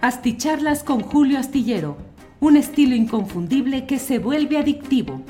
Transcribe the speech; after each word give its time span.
Asticharlas 0.00 0.84
con 0.84 1.00
Julio 1.00 1.40
Astillero, 1.40 1.96
un 2.38 2.56
estilo 2.56 2.94
inconfundible 2.94 3.84
que 3.84 3.98
se 3.98 4.20
vuelve 4.20 4.56
adictivo. 4.56 5.22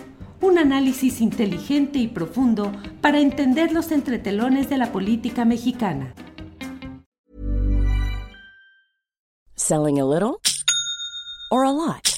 Un 0.43 0.59
análisis 0.59 1.23
inteligente 1.23 1.99
y 1.99 2.07
profundo 2.07 2.71
para 3.01 3.19
entender 3.19 3.73
los 3.73 3.91
entretelones 3.93 4.69
de 4.69 4.77
la 4.77 4.93
política 4.93 5.47
mexicana. 5.47 6.13
Selling 9.55 10.01
a 10.01 10.05
little 10.05 10.39
or 11.51 11.65
a 11.65 11.73
lot? 11.73 12.18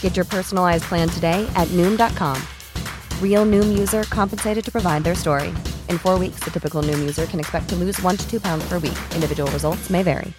Get 0.00 0.16
your 0.16 0.24
personalized 0.24 0.84
plan 0.88 1.08
today 1.08 1.46
at 1.54 1.68
Noom.com. 1.68 2.36
Real 3.22 3.46
Noom 3.46 3.78
user 3.78 4.02
compensated 4.10 4.64
to 4.64 4.72
provide 4.72 5.04
their 5.04 5.14
story. 5.14 5.54
In 5.88 5.98
four 5.98 6.18
weeks, 6.18 6.40
the 6.42 6.50
typical 6.50 6.82
Noom 6.82 6.98
user 7.00 7.26
can 7.26 7.38
expect 7.38 7.68
to 7.68 7.76
lose 7.76 8.02
one 8.02 8.16
to 8.16 8.28
two 8.28 8.40
pounds 8.40 8.68
per 8.68 8.80
week. 8.80 8.98
Individual 9.14 9.48
results 9.52 9.88
may 9.88 10.02
vary. 10.02 10.32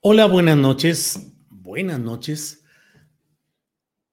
Hola, 0.00 0.26
buenas 0.26 0.56
noches. 0.56 1.18
Buenas 1.50 1.98
noches. 1.98 2.62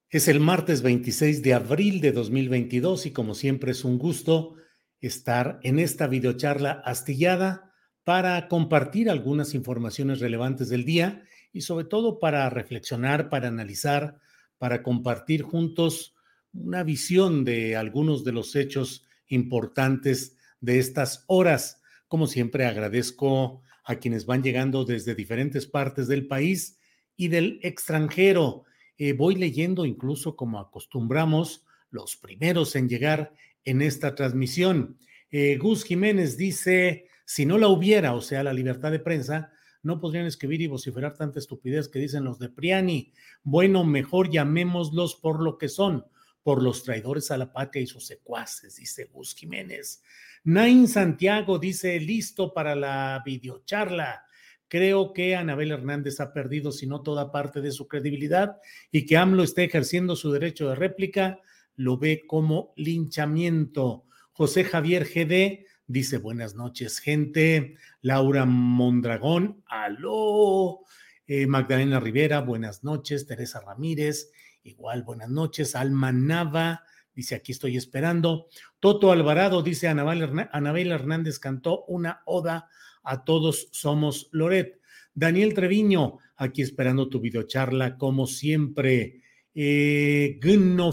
Es 0.09 0.27
el 0.27 0.39
martes 0.39 0.81
26 0.81 1.43
de 1.43 1.53
abril 1.53 2.01
de 2.01 2.11
2022 2.11 3.05
y 3.05 3.11
como 3.11 3.35
siempre 3.35 3.71
es 3.71 3.83
un 3.83 3.97
gusto 3.97 4.55
estar 4.99 5.59
en 5.61 5.77
esta 5.79 6.07
videocharla 6.07 6.81
astillada 6.83 7.71
para 8.03 8.47
compartir 8.47 9.09
algunas 9.09 9.53
informaciones 9.53 10.19
relevantes 10.19 10.69
del 10.69 10.85
día 10.85 11.23
y 11.55 11.61
sobre 11.61 11.85
todo 11.85 12.19
para 12.19 12.49
reflexionar, 12.49 13.29
para 13.29 13.47
analizar, 13.47 14.19
para 14.57 14.83
compartir 14.83 15.41
juntos 15.41 16.13
una 16.51 16.83
visión 16.83 17.45
de 17.45 17.77
algunos 17.77 18.25
de 18.25 18.33
los 18.33 18.57
hechos 18.57 19.05
importantes 19.27 20.35
de 20.59 20.79
estas 20.79 21.23
horas. 21.27 21.81
Como 22.09 22.27
siempre, 22.27 22.65
agradezco 22.65 23.61
a 23.85 23.95
quienes 23.95 24.25
van 24.25 24.43
llegando 24.43 24.83
desde 24.83 25.15
diferentes 25.15 25.65
partes 25.65 26.09
del 26.09 26.27
país 26.27 26.77
y 27.15 27.29
del 27.29 27.61
extranjero. 27.63 28.65
Eh, 28.97 29.13
voy 29.13 29.35
leyendo 29.35 29.85
incluso 29.85 30.35
como 30.35 30.59
acostumbramos 30.59 31.65
los 31.89 32.17
primeros 32.17 32.75
en 32.75 32.89
llegar 32.89 33.31
en 33.63 33.81
esta 33.81 34.13
transmisión. 34.13 34.97
Eh, 35.31 35.55
Gus 35.55 35.85
Jiménez 35.85 36.35
dice, 36.35 37.07
si 37.23 37.45
no 37.45 37.57
la 37.57 37.69
hubiera, 37.69 38.13
o 38.13 38.19
sea, 38.19 38.43
la 38.43 38.51
libertad 38.51 38.91
de 38.91 38.99
prensa, 38.99 39.53
no 39.85 39.99
podrían 39.99 40.25
escribir 40.25 40.61
y 40.61 40.67
vociferar 40.67 41.15
tanta 41.15 41.39
estupidez 41.39 41.87
que 41.87 41.99
dicen 41.99 42.23
los 42.23 42.39
de 42.39 42.49
Priani. 42.49 43.13
Bueno, 43.43 43.85
mejor 43.85 44.31
llamémoslos 44.31 45.15
por 45.15 45.41
lo 45.41 45.57
que 45.57 45.69
son, 45.69 46.05
por 46.41 46.61
los 46.61 46.83
traidores 46.83 47.31
a 47.31 47.37
la 47.37 47.53
patria 47.53 47.83
y 47.83 47.87
sus 47.87 48.05
secuaces, 48.05 48.77
dice 48.77 49.05
Gus 49.13 49.35
Jiménez. 49.35 50.01
Nain 50.43 50.87
Santiago 50.87 51.59
dice, 51.59 51.99
listo 51.99 52.53
para 52.53 52.75
la 52.75 53.21
videocharla. 53.25 54.25
Creo 54.67 55.13
que 55.13 55.35
Anabel 55.35 55.71
Hernández 55.71 56.19
ha 56.19 56.33
perdido, 56.33 56.71
si 56.71 56.87
no 56.87 57.01
toda 57.01 57.31
parte 57.31 57.61
de 57.61 57.71
su 57.71 57.87
credibilidad, 57.87 58.57
y 58.91 59.05
que 59.05 59.17
AMLO 59.17 59.43
esté 59.43 59.63
ejerciendo 59.63 60.15
su 60.15 60.31
derecho 60.31 60.69
de 60.69 60.75
réplica, 60.75 61.39
lo 61.75 61.97
ve 61.97 62.23
como 62.25 62.73
linchamiento. 62.75 64.05
José 64.31 64.63
Javier 64.63 65.05
GD 65.05 65.65
Dice 65.87 66.17
buenas 66.17 66.55
noches, 66.55 66.99
gente. 66.99 67.77
Laura 68.01 68.45
Mondragón, 68.45 69.63
aló. 69.67 70.79
Eh, 71.27 71.45
Magdalena 71.45 71.99
Rivera, 71.99 72.41
buenas 72.41 72.83
noches. 72.83 73.27
Teresa 73.27 73.61
Ramírez, 73.61 74.31
igual 74.63 75.03
buenas 75.03 75.29
noches. 75.29 75.75
Alma 75.75 76.11
Nava, 76.11 76.83
dice 77.13 77.35
aquí 77.35 77.51
estoy 77.51 77.77
esperando. 77.77 78.47
Toto 78.79 79.11
Alvarado, 79.11 79.61
dice 79.61 79.87
Anabel, 79.87 80.91
Hernández 80.91 81.37
cantó 81.37 81.85
una 81.85 82.21
oda 82.25 82.67
a 83.03 83.23
todos 83.23 83.69
somos 83.71 84.29
Loret. 84.31 84.79
Daniel 85.13 85.53
Treviño, 85.53 86.17
aquí 86.35 86.63
esperando 86.63 87.09
tu 87.09 87.19
videocharla 87.19 87.95
como 87.95 88.25
siempre. 88.25 89.21
Eh, 89.53 90.39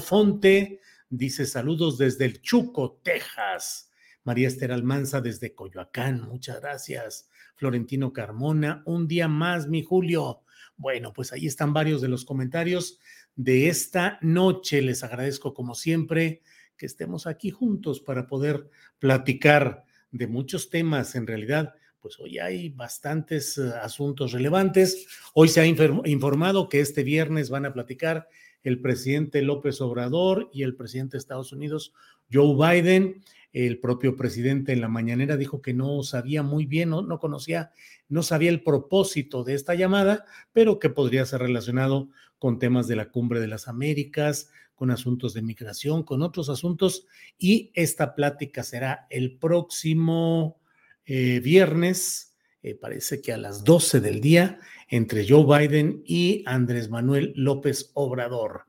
Fonte 0.01 0.81
dice 1.09 1.47
saludos 1.47 1.97
desde 1.97 2.27
el 2.27 2.43
Chuco, 2.43 3.01
Texas. 3.03 3.92
María 4.25 4.49
Esther 4.49 4.73
Almanza 4.73 5.21
desde 5.21 5.55
Coyoacán, 5.55 6.23
muchas 6.23 6.61
gracias. 6.61 7.29
Florentino 7.57 8.13
Carmona, 8.13 8.83
un 8.87 9.09
día 9.09 9.29
más, 9.29 9.69
mi 9.69 9.83
Julio. 9.83 10.43
Bueno, 10.77 11.13
pues 11.13 11.33
ahí 11.33 11.47
están 11.47 11.73
varios 11.73 12.01
de 12.01 12.09
los 12.09 12.25
comentarios 12.25 12.99
de 13.37 13.69
esta 13.69 14.19
noche. 14.23 14.83
Les 14.83 15.03
agradezco 15.03 15.55
como 15.55 15.75
siempre 15.75 16.43
que 16.77 16.87
estemos 16.87 17.27
aquí 17.27 17.51
juntos 17.51 18.01
para 18.01 18.27
poder 18.27 18.69
platicar 18.99 19.85
de 20.11 20.27
muchos 20.27 20.71
temas. 20.71 21.15
En 21.15 21.27
realidad, 21.27 21.75
pues 22.01 22.19
hoy 22.19 22.39
hay 22.39 22.69
bastantes 22.71 23.59
eh, 23.59 23.73
asuntos 23.81 24.33
relevantes. 24.33 25.07
Hoy 25.35 25.49
se 25.49 25.61
ha 25.61 25.67
informado 25.67 26.69
que 26.69 26.81
este 26.81 27.05
viernes 27.05 27.51
van 27.51 27.67
a 27.67 27.73
platicar 27.73 28.29
el 28.63 28.81
presidente 28.81 29.43
López 29.43 29.81
Obrador 29.81 30.51
y 30.53 30.63
el 30.63 30.75
presidente 30.77 31.13
de 31.13 31.19
Estados 31.19 31.53
Unidos, 31.53 31.93
Joe 32.33 32.55
Biden. 32.55 33.23
El 33.53 33.79
propio 33.79 34.17
presidente 34.17 34.73
en 34.73 34.81
la 34.81 34.89
mañanera 34.89 35.37
dijo 35.37 35.61
que 35.61 35.75
no 35.75 36.03
sabía 36.03 36.43
muy 36.43 36.67
bien, 36.67 36.91
no, 36.91 37.03
no 37.03 37.19
conocía, 37.19 37.73
no 38.09 38.23
sabía 38.23 38.51
el 38.51 38.63
propósito 38.63 39.45
de 39.45 39.55
esta 39.55 39.75
llamada, 39.75 40.25
pero 40.53 40.79
que 40.79 40.91
podría 40.91 41.27
ser 41.27 41.41
relacionado 41.43 42.09
con 42.39 42.59
temas 42.59 42.89
de 42.89 42.97
la 42.97 43.11
cumbre 43.11 43.41
de 43.41 43.49
las 43.49 43.69
Américas, 43.69 44.51
con 44.75 44.91
asuntos 44.91 45.33
de 45.33 45.43
migración, 45.43 46.03
con 46.03 46.23
otros 46.23 46.49
asuntos. 46.49 47.07
Y 47.39 47.71
esta 47.75 48.17
plática 48.17 48.65
será 48.65 49.07
el 49.11 49.39
próximo 49.39 50.61
eh, 51.05 51.39
viernes, 51.39 52.37
eh, 52.63 52.75
parece 52.75 53.21
que 53.21 53.33
a 53.33 53.37
las 53.37 53.63
12 53.63 54.01
del 54.01 54.21
día, 54.21 54.59
entre 54.89 55.25
Joe 55.29 55.45
Biden 55.45 56.03
y 56.05 56.43
Andrés 56.47 56.91
Manuel 56.91 57.33
López 57.37 57.91
Obrador. 57.95 58.63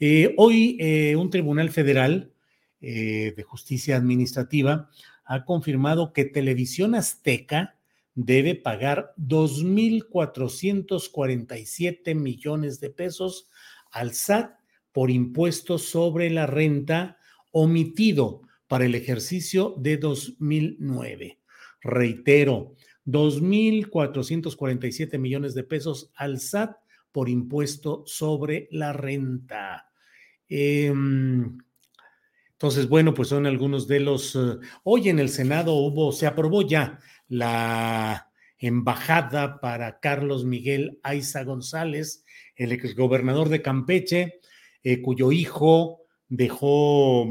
Eh, 0.00 0.34
hoy 0.38 1.14
un 1.14 1.28
tribunal 1.28 1.70
federal 1.70 2.32
eh, 2.80 3.34
de 3.36 3.42
Justicia 3.42 3.96
Administrativa 3.96 4.88
ha 5.24 5.44
confirmado 5.44 6.12
que 6.12 6.24
Televisión 6.24 6.94
Azteca 6.94 7.74
debe 8.14 8.54
pagar 8.54 9.12
2.447 9.18 12.14
millones 12.14 12.78
de 12.80 12.90
pesos 12.90 13.50
al 13.90 14.14
SAT 14.14 14.52
por 14.92 15.10
impuestos 15.10 15.88
sobre 15.88 16.30
la 16.30 16.46
renta 16.46 17.18
omitido 17.52 18.42
para 18.66 18.86
el 18.86 18.94
ejercicio 18.94 19.74
de 19.78 19.96
2009. 19.96 21.38
Reitero, 21.80 22.74
2.447 23.06 25.18
millones 25.18 25.54
de 25.54 25.64
pesos 25.64 26.12
al 26.14 26.38
SAT 26.40 26.76
por 27.12 27.28
impuesto 27.28 28.02
sobre 28.06 28.68
la 28.70 28.92
renta. 28.92 29.90
Eh, 30.48 30.92
entonces, 32.58 32.88
bueno, 32.88 33.14
pues 33.14 33.28
son 33.28 33.46
algunos 33.46 33.86
de 33.86 34.00
los... 34.00 34.34
Eh, 34.34 34.58
hoy 34.82 35.10
en 35.10 35.20
el 35.20 35.28
Senado 35.28 35.74
hubo, 35.74 36.10
se 36.10 36.26
aprobó 36.26 36.62
ya 36.62 36.98
la 37.28 38.32
embajada 38.58 39.60
para 39.60 40.00
Carlos 40.00 40.44
Miguel 40.44 40.98
Aiza 41.04 41.44
González, 41.44 42.24
el 42.56 42.72
exgobernador 42.72 43.48
de 43.48 43.62
Campeche, 43.62 44.40
eh, 44.82 45.00
cuyo 45.00 45.30
hijo 45.30 46.00
dejó, 46.26 47.28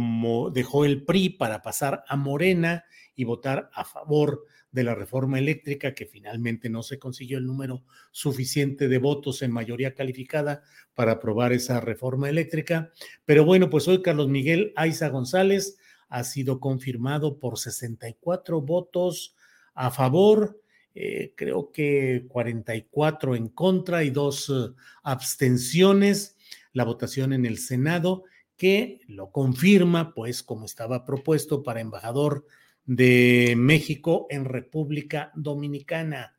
dejó 0.54 0.86
el 0.86 1.04
PRI 1.04 1.32
para 1.32 1.62
pasar 1.62 2.06
a 2.08 2.16
Morena 2.16 2.86
y 3.14 3.26
votar 3.26 3.70
a 3.74 3.84
favor 3.84 4.46
de 4.72 4.84
la 4.84 4.96
reforma 4.96 5.40
eléctrica, 5.40 5.94
que 5.94 6.06
finalmente 6.06 6.70
no 6.70 6.84
se 6.84 7.00
consiguió 7.00 7.38
el 7.38 7.46
número 7.46 7.84
suficiente 8.12 8.88
de 8.88 8.98
votos 8.98 9.42
en 9.42 9.52
mayoría 9.52 9.96
calificada 9.96 10.64
para 10.94 11.14
aprobar 11.14 11.54
esa 11.54 11.80
reforma 11.80 12.30
eléctrica. 12.30 12.92
Pero 13.26 13.46
bueno, 13.46 13.70
pues 13.70 13.88
hoy 13.88 14.02
Carlos 14.02 14.28
Miguel 14.30 14.74
Aiza 14.76 15.10
González 15.10 15.78
ha 16.10 16.24
sido 16.24 16.60
confirmado 16.60 17.40
por 17.40 17.58
64 17.58 18.62
votos 18.62 19.36
a 19.74 19.92
favor, 19.92 20.62
eh, 20.96 21.34
creo 21.36 21.72
que 21.72 22.26
44 22.28 23.36
en 23.36 23.50
contra 23.50 24.04
y 24.04 24.10
dos 24.10 24.50
eh, 24.50 24.74
abstenciones. 25.04 26.36
La 26.74 26.84
votación 26.84 27.34
en 27.34 27.46
el 27.46 27.58
Senado 27.58 28.24
que 28.58 29.02
lo 29.08 29.32
confirma, 29.32 30.16
pues 30.16 30.42
como 30.42 30.66
estaba 30.66 31.06
propuesto 31.06 31.62
para 31.62 31.80
embajador 31.80 32.48
de 32.88 33.54
México 33.58 34.26
en 34.30 34.46
República 34.46 35.32
Dominicana. 35.36 36.36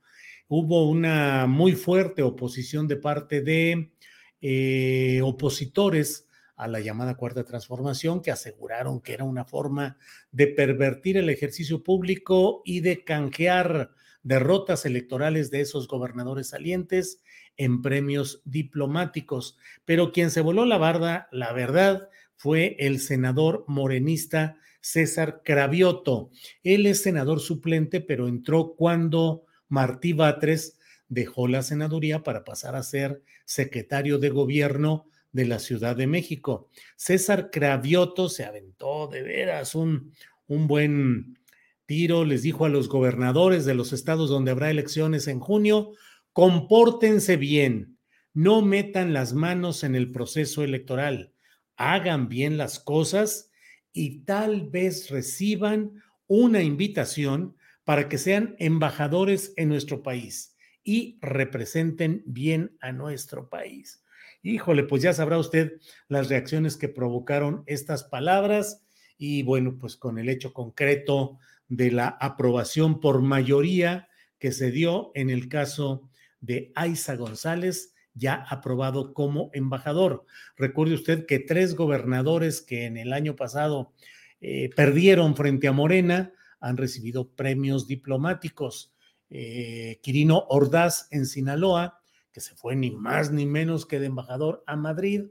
Hubo 0.48 0.88
una 0.88 1.46
muy 1.46 1.72
fuerte 1.72 2.22
oposición 2.22 2.88
de 2.88 2.96
parte 2.96 3.42
de 3.42 3.92
eh, 4.40 5.20
opositores 5.22 6.26
a 6.56 6.66
la 6.66 6.80
llamada 6.80 7.16
cuarta 7.16 7.44
transformación 7.44 8.22
que 8.22 8.32
aseguraron 8.32 9.00
que 9.00 9.12
era 9.12 9.24
una 9.24 9.44
forma 9.44 9.98
de 10.32 10.48
pervertir 10.48 11.18
el 11.18 11.28
ejercicio 11.28 11.84
público 11.84 12.62
y 12.64 12.80
de 12.80 13.04
canjear 13.04 13.90
derrotas 14.22 14.84
electorales 14.84 15.50
de 15.50 15.60
esos 15.60 15.86
gobernadores 15.86 16.48
salientes 16.48 17.22
en 17.56 17.82
premios 17.82 18.42
diplomáticos. 18.44 19.58
Pero 19.84 20.12
quien 20.12 20.30
se 20.30 20.40
voló 20.40 20.64
la 20.64 20.78
barda, 20.78 21.28
la 21.30 21.52
verdad, 21.52 22.08
fue 22.36 22.76
el 22.78 23.00
senador 23.00 23.64
morenista 23.68 24.56
César 24.80 25.42
Cravioto. 25.44 26.30
Él 26.62 26.86
es 26.86 27.02
senador 27.02 27.40
suplente, 27.40 28.00
pero 28.00 28.28
entró 28.28 28.75
cuando 28.76 29.44
Martí 29.69 30.12
Batres 30.12 30.78
dejó 31.08 31.48
la 31.48 31.62
senaduría 31.62 32.22
para 32.22 32.44
pasar 32.44 32.76
a 32.76 32.82
ser 32.82 33.22
secretario 33.44 34.19
de 34.19 34.30
gobierno 34.30 35.06
de 35.32 35.46
la 35.46 35.58
Ciudad 35.58 35.96
de 35.96 36.06
México. 36.06 36.69
César 36.96 37.50
Cravioto 37.50 38.28
se 38.28 38.44
aventó 38.44 39.08
de 39.08 39.22
veras 39.22 39.75
un, 39.75 40.12
un 40.46 40.66
buen 40.66 41.38
tiro, 41.86 42.24
les 42.24 42.42
dijo 42.42 42.64
a 42.64 42.69
los 42.69 42.88
gobernadores 42.88 43.64
de 43.64 43.74
los 43.74 43.92
estados 43.92 44.28
donde 44.28 44.50
habrá 44.50 44.70
elecciones 44.70 45.26
en 45.28 45.40
junio, 45.40 45.92
compórtense 46.32 47.36
bien, 47.36 47.98
no 48.34 48.62
metan 48.62 49.12
las 49.12 49.32
manos 49.32 49.84
en 49.84 49.94
el 49.94 50.12
proceso 50.12 50.62
electoral, 50.62 51.32
hagan 51.76 52.28
bien 52.28 52.58
las 52.58 52.78
cosas 52.78 53.47
y 53.93 54.20
tal 54.20 54.69
vez 54.69 55.11
reciban 55.11 56.02
una 56.26 56.62
invitación 56.62 57.56
para 57.85 58.08
que 58.08 58.19
sean 58.19 58.55
embajadores 58.58 59.55
en 59.56 59.69
nuestro 59.69 60.02
país 60.02 60.55
y 60.85 61.19
representen 61.20 62.23
bien 62.26 62.76
a 62.81 62.93
nuestro 62.93 63.49
país. 63.49 64.02
Híjole, 64.43 64.85
pues 64.85 65.02
ya 65.02 65.12
sabrá 65.12 65.38
usted 65.38 65.81
las 66.08 66.29
reacciones 66.29 66.76
que 66.76 66.88
provocaron 66.88 67.64
estas 67.67 68.05
palabras 68.05 68.85
y 69.17 69.43
bueno, 69.43 69.76
pues 69.79 69.96
con 69.96 70.19
el 70.19 70.29
hecho 70.29 70.52
concreto 70.52 71.38
de 71.67 71.91
la 71.91 72.08
aprobación 72.08 73.00
por 73.00 73.20
mayoría 73.20 74.08
que 74.38 74.52
se 74.52 74.70
dio 74.70 75.11
en 75.14 75.31
el 75.31 75.49
caso 75.49 76.08
de 76.41 76.73
Aiza 76.75 77.17
González, 77.17 77.94
ya 78.19 78.35
aprobado 78.35 79.15
como 79.15 79.50
embajador. 79.53 80.25
Recuerde 80.56 80.94
usted 80.94 81.26
que 81.26 81.38
tres 81.38 81.75
gobernadores 81.75 82.61
que 82.61 82.85
en 82.85 82.97
el 82.97 83.12
año 83.12 83.37
pasado 83.37 83.93
eh, 84.41 84.70
perdieron 84.75 85.37
frente 85.37 85.69
a 85.69 85.73
Morena 85.73 86.32
han 86.61 86.76
recibido 86.76 87.31
premios 87.31 87.87
diplomáticos. 87.87 88.93
Eh, 89.31 90.00
Quirino 90.03 90.47
Ordaz 90.49 91.06
en 91.11 91.26
Sinaloa 91.26 91.99
que 92.32 92.41
se 92.41 92.55
fue 92.55 92.76
ni 92.76 92.91
más 92.91 93.32
ni 93.32 93.47
menos 93.47 93.87
que 93.87 93.99
de 93.99 94.06
embajador 94.06 94.62
a 94.67 94.76
Madrid, 94.76 95.25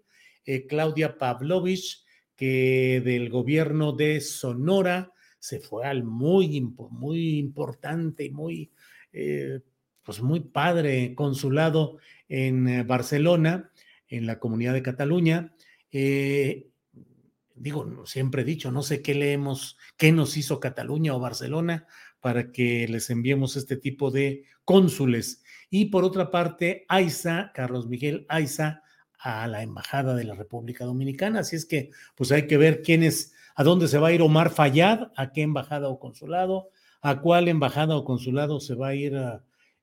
eh, 0.45 0.67
Claudia 0.67 1.17
Pavlovich, 1.17 2.03
que 2.35 3.01
del 3.03 3.29
gobierno 3.29 3.93
de 3.93 4.19
Sonora 4.21 5.13
se 5.39 5.59
fue 5.59 5.85
al 5.85 6.03
muy, 6.03 6.59
muy 6.91 7.37
importante 7.37 8.25
y 8.25 8.31
muy, 8.31 8.71
pues 10.07 10.21
muy 10.21 10.39
padre 10.39 11.13
consulado 11.15 11.97
en 12.29 12.69
eh, 12.69 12.83
Barcelona, 12.83 13.71
en 14.07 14.25
la 14.25 14.39
comunidad 14.39 14.71
de 14.71 14.81
Cataluña. 14.81 15.53
digo, 17.55 18.05
siempre 18.05 18.43
he 18.43 18.45
dicho, 18.45 18.71
no 18.71 18.83
sé 18.83 19.01
qué 19.01 19.13
leemos, 19.15 19.77
qué 19.97 20.13
nos 20.13 20.37
hizo 20.37 20.61
Cataluña 20.61 21.13
o 21.13 21.19
Barcelona 21.19 21.87
para 22.21 22.53
que 22.53 22.87
les 22.87 23.09
enviemos 23.09 23.57
este 23.57 23.75
tipo 23.75 24.09
de 24.09 24.45
cónsules 24.63 25.43
y 25.69 25.87
por 25.87 26.05
otra 26.05 26.31
parte, 26.31 26.85
Aiza, 26.87 27.51
Carlos 27.53 27.87
Miguel 27.87 28.25
Aiza, 28.29 28.83
a 29.19 29.45
la 29.47 29.61
Embajada 29.61 30.15
de 30.15 30.23
la 30.23 30.35
República 30.35 30.85
Dominicana. 30.85 31.41
Así 31.41 31.57
es 31.57 31.65
que, 31.65 31.89
pues 32.15 32.31
hay 32.31 32.47
que 32.47 32.55
ver 32.55 32.81
quién 32.81 33.03
es, 33.03 33.33
a 33.55 33.65
dónde 33.65 33.89
se 33.89 33.97
va 33.97 34.07
a 34.07 34.13
ir 34.13 34.21
Omar 34.21 34.51
Fayad, 34.51 35.11
a 35.17 35.33
qué 35.33 35.41
embajada 35.41 35.89
o 35.89 35.99
consulado, 35.99 36.69
a 37.01 37.19
cuál 37.19 37.49
embajada 37.49 37.97
o 37.97 38.05
consulado 38.05 38.61
se 38.61 38.73
va 38.75 38.89
a 38.89 38.95
ir 38.95 39.17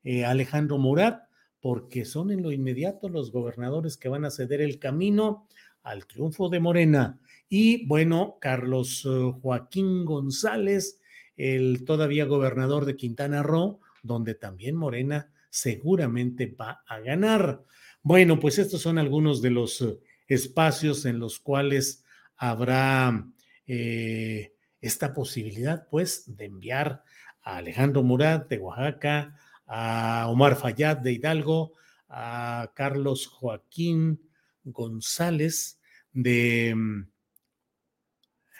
eh, 0.05 0.25
Alejandro 0.25 0.79
Murat, 0.79 1.29
porque 1.61 2.05
son 2.05 2.31
en 2.31 2.43
lo 2.43 2.53
inmediato 2.53 3.09
los 3.09 3.33
gobernadores 3.33 3.97
que 3.97 4.11
van 4.11 4.27
a 4.27 4.31
ceder 4.31 4.61
el 4.61 4.79
camino 4.79 5.49
al 5.83 6.07
triunfo 6.07 6.51
de 6.51 6.61
Morena. 6.61 7.19
Y 7.49 7.87
bueno, 7.87 8.37
Carlos 8.41 9.05
eh, 9.07 9.33
Joaquín 9.41 10.05
González, 10.05 11.01
el 11.37 11.85
todavía 11.85 12.27
gobernador 12.27 12.85
de 12.85 12.97
Quintana 12.97 13.43
Roo, 13.43 13.81
donde 14.03 14.35
también 14.35 14.77
Morena 14.77 15.33
seguramente 15.49 16.47
va 16.47 16.83
a 16.87 17.01
ganar. 17.01 17.65
Bueno, 18.03 18.39
pues 18.39 18.59
estos 18.59 18.83
son 18.83 18.99
algunos 18.99 19.41
de 19.41 19.51
los 19.51 19.81
eh, 19.81 19.99
espacios 20.29 21.07
en 21.07 21.19
los 21.19 21.41
cuales 21.41 22.05
habrá 22.37 23.27
esta 23.67 25.15
posibilidad, 25.15 25.89
pues, 25.89 26.37
de 26.37 26.45
enviar 26.45 27.03
a 27.43 27.57
Alejandro 27.57 28.03
Murat 28.03 28.47
de 28.51 28.59
Oaxaca, 28.59 29.35
a 29.67 30.27
Omar 30.29 30.57
Fayad 30.57 30.99
de 30.99 31.13
Hidalgo, 31.13 31.73
a 32.09 32.73
Carlos 32.75 33.27
Joaquín 33.27 34.21
González 34.65 35.81
de, 36.13 36.75
mm, 36.75 37.09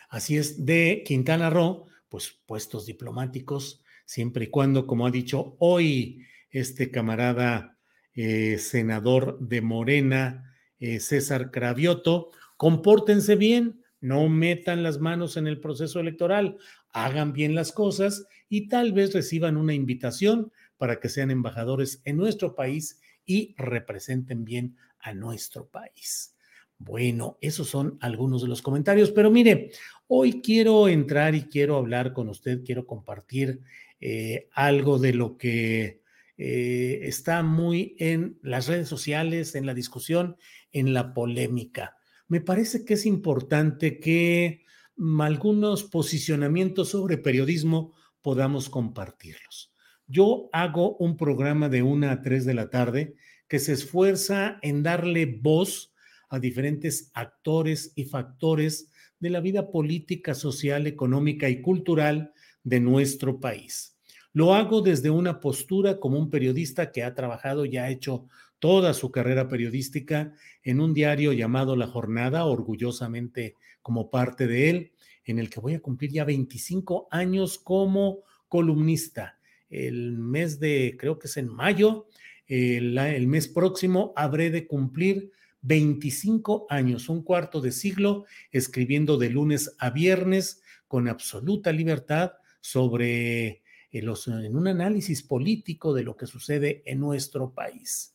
así 0.09 0.37
es, 0.37 0.65
de 0.65 1.03
Quintana 1.07 1.51
Roo, 1.51 1.87
pues 2.09 2.31
puestos 2.47 2.87
diplomáticos, 2.87 3.83
siempre 4.05 4.45
y 4.45 4.49
cuando, 4.49 4.87
como 4.87 5.07
ha 5.07 5.11
dicho 5.11 5.57
hoy 5.59 6.25
este 6.51 6.91
camarada 6.91 7.79
eh, 8.15 8.59
senador 8.59 9.39
de 9.41 9.61
Morena, 9.61 10.55
eh, 10.79 11.01
César 11.01 11.51
Cravioto, 11.51 12.31
compórtense 12.57 13.35
bien, 13.35 13.83
no 14.01 14.29
metan 14.29 14.83
las 14.83 15.01
manos 15.01 15.37
en 15.37 15.47
el 15.47 15.59
proceso 15.59 15.99
electoral, 15.99 16.59
hagan 16.91 17.33
bien 17.33 17.55
las 17.55 17.73
cosas 17.73 18.27
y 18.49 18.69
tal 18.69 18.93
vez 18.93 19.13
reciban 19.15 19.57
una 19.57 19.75
invitación 19.75 20.53
para 20.77 21.01
que 21.01 21.09
sean 21.09 21.31
embajadores 21.31 22.01
en 22.05 22.17
nuestro 22.17 22.55
país 22.55 23.01
y 23.25 23.55
representen 23.57 24.45
bien 24.45 24.77
a 24.99 25.15
nuestro 25.15 25.69
país. 25.69 26.35
Bueno, 26.79 27.39
esos 27.41 27.69
son 27.69 27.99
algunos 28.01 28.43
de 28.43 28.49
los 28.49 28.61
comentarios, 28.61 29.11
pero 29.11 29.31
mire, 29.31 29.71
hoy 30.09 30.43
quiero 30.43 30.89
entrar 30.89 31.35
y 31.35 31.45
quiero 31.45 31.77
hablar 31.77 32.13
con 32.13 32.29
usted, 32.29 32.65
quiero 32.65 32.87
compartir 32.87 33.61
eh, 34.01 34.49
algo 34.53 34.99
de 34.99 35.15
lo 35.15 35.39
que 35.39 36.03
eh, 36.37 37.01
está 37.03 37.43
muy 37.43 37.95
en 37.99 38.39
las 38.43 38.67
redes 38.67 38.89
sociales, 38.89 39.55
en 39.55 39.67
la 39.67 39.75
discusión, 39.75 40.37
en 40.73 40.93
la 40.93 41.15
polémica. 41.15 41.97
Me 42.29 42.41
parece 42.41 42.85
que 42.85 42.95
es 42.95 43.07
importante 43.07 44.01
que 44.01 44.65
mm, 44.97 45.21
algunos 45.21 45.85
posicionamientos 45.85 46.89
sobre 46.89 47.19
periodismo 47.19 47.95
podamos 48.21 48.69
compartirlos. 48.69 49.74
Yo 50.07 50.51
hago 50.53 50.97
un 50.97 51.17
programa 51.17 51.69
de 51.69 51.83
una 51.83 52.13
a 52.13 52.23
tres 52.23 52.45
de 52.45 52.55
la 52.55 52.69
tarde 52.69 53.15
que 53.49 53.59
se 53.59 53.73
esfuerza 53.73 54.59
en 54.61 54.83
darle 54.83 55.25
voz 55.25 55.95
a 56.29 56.39
diferentes 56.39 57.11
actores 57.15 57.93
y 57.95 58.05
factores 58.05 58.91
de 59.19 59.31
la 59.31 59.41
vida 59.41 59.71
política, 59.71 60.35
social, 60.35 60.87
económica 60.87 61.49
y 61.49 61.63
cultural 61.63 62.33
de 62.65 62.81
nuestro 62.81 63.41
país. 63.41 63.97
Lo 64.35 64.53
hago 64.53 64.83
desde 64.83 65.11
una 65.11 65.41
postura 65.41 66.01
como 66.01 66.19
un 66.19 66.29
periodista 66.29 66.93
que 66.93 67.03
ha 67.03 67.15
trabajado 67.15 67.65
y 67.65 67.77
ha 67.79 67.89
hecho 67.89 68.27
toda 68.59 68.93
su 68.93 69.11
carrera 69.11 69.49
periodística 69.49 70.35
en 70.63 70.81
un 70.81 70.93
diario 70.93 71.33
llamado 71.33 71.77
La 71.77 71.87
Jornada, 71.87 72.45
orgullosamente 72.45 73.57
como 73.81 74.11
parte 74.11 74.47
de 74.47 74.71
él, 74.71 74.93
en 75.25 75.39
el 75.39 75.49
que 75.49 75.61
voy 75.61 75.75
a 75.75 75.81
cumplir 75.81 76.11
ya 76.11 76.25
25 76.25 77.09
años 77.11 77.59
como 77.59 78.23
columnista. 78.49 79.39
El 79.75 80.19
mes 80.19 80.61
de, 80.61 80.97
creo 80.99 81.19
que 81.19 81.27
es 81.27 81.37
en 81.37 81.49
mayo, 81.49 82.07
el, 82.47 83.27
mes 83.27 83.49
próximo 83.49 84.13
habré 84.17 84.51
de 84.51 84.67
cumplir 84.67 85.33
25 85.63 86.67
años, 86.69 87.09
un 87.09 87.23
cuarto 87.23 87.61
de 87.61 87.73
siglo, 87.73 88.27
escribiendo 88.53 89.17
de 89.17 89.31
lunes 89.31 89.75
a 89.79 89.91
viernes 89.91 90.63
con 90.87 91.09
absoluta 91.09 91.73
libertad 91.73 92.33
sobre 92.61 93.63
en, 93.91 94.57
un 94.57 94.69
análisis 94.69 95.23
político 95.23 95.95
de 95.95 96.03
lo 96.03 96.17
que 96.17 96.27
sucede 96.27 96.83
en 96.85 97.01
nuestro 97.01 97.53
país. 97.53 98.15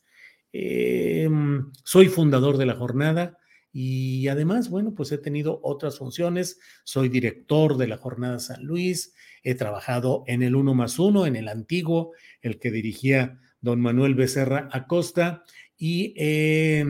Em, 0.52 1.70
soy 1.84 2.08
fundador 2.08 2.56
de 2.56 2.66
la 2.66 2.74
jornada 2.74 3.38
y 3.72 4.28
además, 4.28 4.68
bueno, 4.68 4.94
pues 4.94 5.12
he 5.12 5.18
tenido 5.18 5.60
otras 5.62 5.98
funciones. 5.98 6.58
Soy 6.84 7.08
director 7.08 7.76
de 7.76 7.86
la 7.86 7.96
Jornada 7.96 8.38
San 8.38 8.64
Luis, 8.64 9.14
he 9.42 9.54
trabajado 9.54 10.24
en 10.26 10.42
el 10.42 10.56
Uno 10.56 10.74
más 10.74 10.98
Uno, 10.98 11.26
en 11.26 11.36
el 11.36 11.48
antiguo, 11.48 12.12
el 12.42 12.58
que 12.58 12.70
dirigía 12.70 13.38
don 13.60 13.80
Manuel 13.80 14.14
Becerra 14.14 14.68
Acosta, 14.72 15.44
y 15.76 16.14
he 16.16 16.84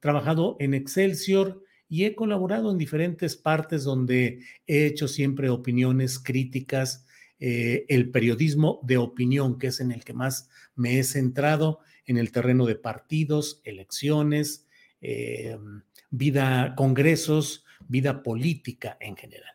trabajado 0.00 0.56
en 0.58 0.74
Excelsior 0.74 1.62
y 1.88 2.06
he 2.06 2.14
colaborado 2.14 2.72
en 2.72 2.78
diferentes 2.78 3.36
partes 3.36 3.84
donde 3.84 4.40
he 4.66 4.86
hecho 4.86 5.06
siempre 5.06 5.50
opiniones 5.50 6.18
críticas, 6.18 7.06
eh, 7.38 7.84
el 7.88 8.10
periodismo 8.10 8.80
de 8.82 8.96
opinión, 8.96 9.58
que 9.58 9.66
es 9.66 9.80
en 9.80 9.92
el 9.92 10.02
que 10.02 10.14
más 10.14 10.48
me 10.74 10.98
he 10.98 11.04
centrado, 11.04 11.80
en 12.06 12.16
el 12.16 12.32
terreno 12.32 12.66
de 12.66 12.76
partidos, 12.76 13.60
elecciones, 13.64 14.66
eh, 15.00 15.58
vida, 16.12 16.74
congresos, 16.76 17.64
vida 17.88 18.22
política 18.22 18.96
en 19.00 19.16
general. 19.16 19.50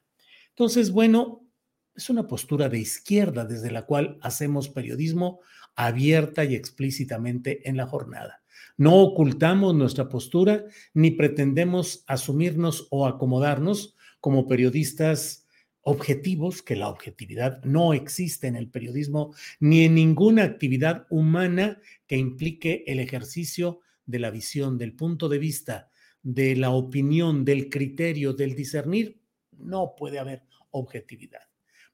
Entonces, 0.50 0.92
bueno, 0.92 1.48
es 1.96 2.10
una 2.10 2.28
postura 2.28 2.68
de 2.68 2.80
izquierda 2.80 3.46
desde 3.46 3.72
la 3.72 3.86
cual 3.86 4.18
hacemos 4.22 4.68
periodismo 4.68 5.40
abierta 5.76 6.44
y 6.44 6.56
explícitamente 6.56 7.70
en 7.70 7.78
la 7.78 7.88
jornada. 7.88 8.42
No 8.76 8.96
ocultamos 8.96 9.76
nuestra 9.76 10.10
postura 10.10 10.66
ni 10.94 11.12
pretendemos 11.12 12.04
asumirnos 12.08 12.88
o 12.90 13.08
acomodarnos 13.08 13.96
como 14.20 14.48
periodistas 14.48 15.46
objetivos, 15.82 16.62
que 16.62 16.76
la 16.76 16.90
objetividad 16.90 17.64
no 17.64 17.94
existe 17.94 18.48
en 18.48 18.56
el 18.56 18.70
periodismo 18.70 19.34
ni 19.60 19.86
en 19.86 19.96
ninguna 19.96 20.44
actividad 20.44 21.06
humana 21.10 21.80
que 22.08 22.18
implique 22.18 22.84
el 22.88 23.00
ejercicio 23.00 23.80
de 24.06 24.20
la 24.20 24.32
visión, 24.32 24.78
del 24.78 24.94
punto 24.94 25.30
de 25.30 25.38
vista, 25.38 25.90
de 26.28 26.58
la 26.58 26.72
opinión, 26.72 27.46
del 27.46 27.70
criterio, 27.70 28.34
del 28.34 28.54
discernir, 28.54 29.18
no 29.54 29.96
puede 29.96 30.20
haber 30.20 30.44
objetividad. 30.72 31.40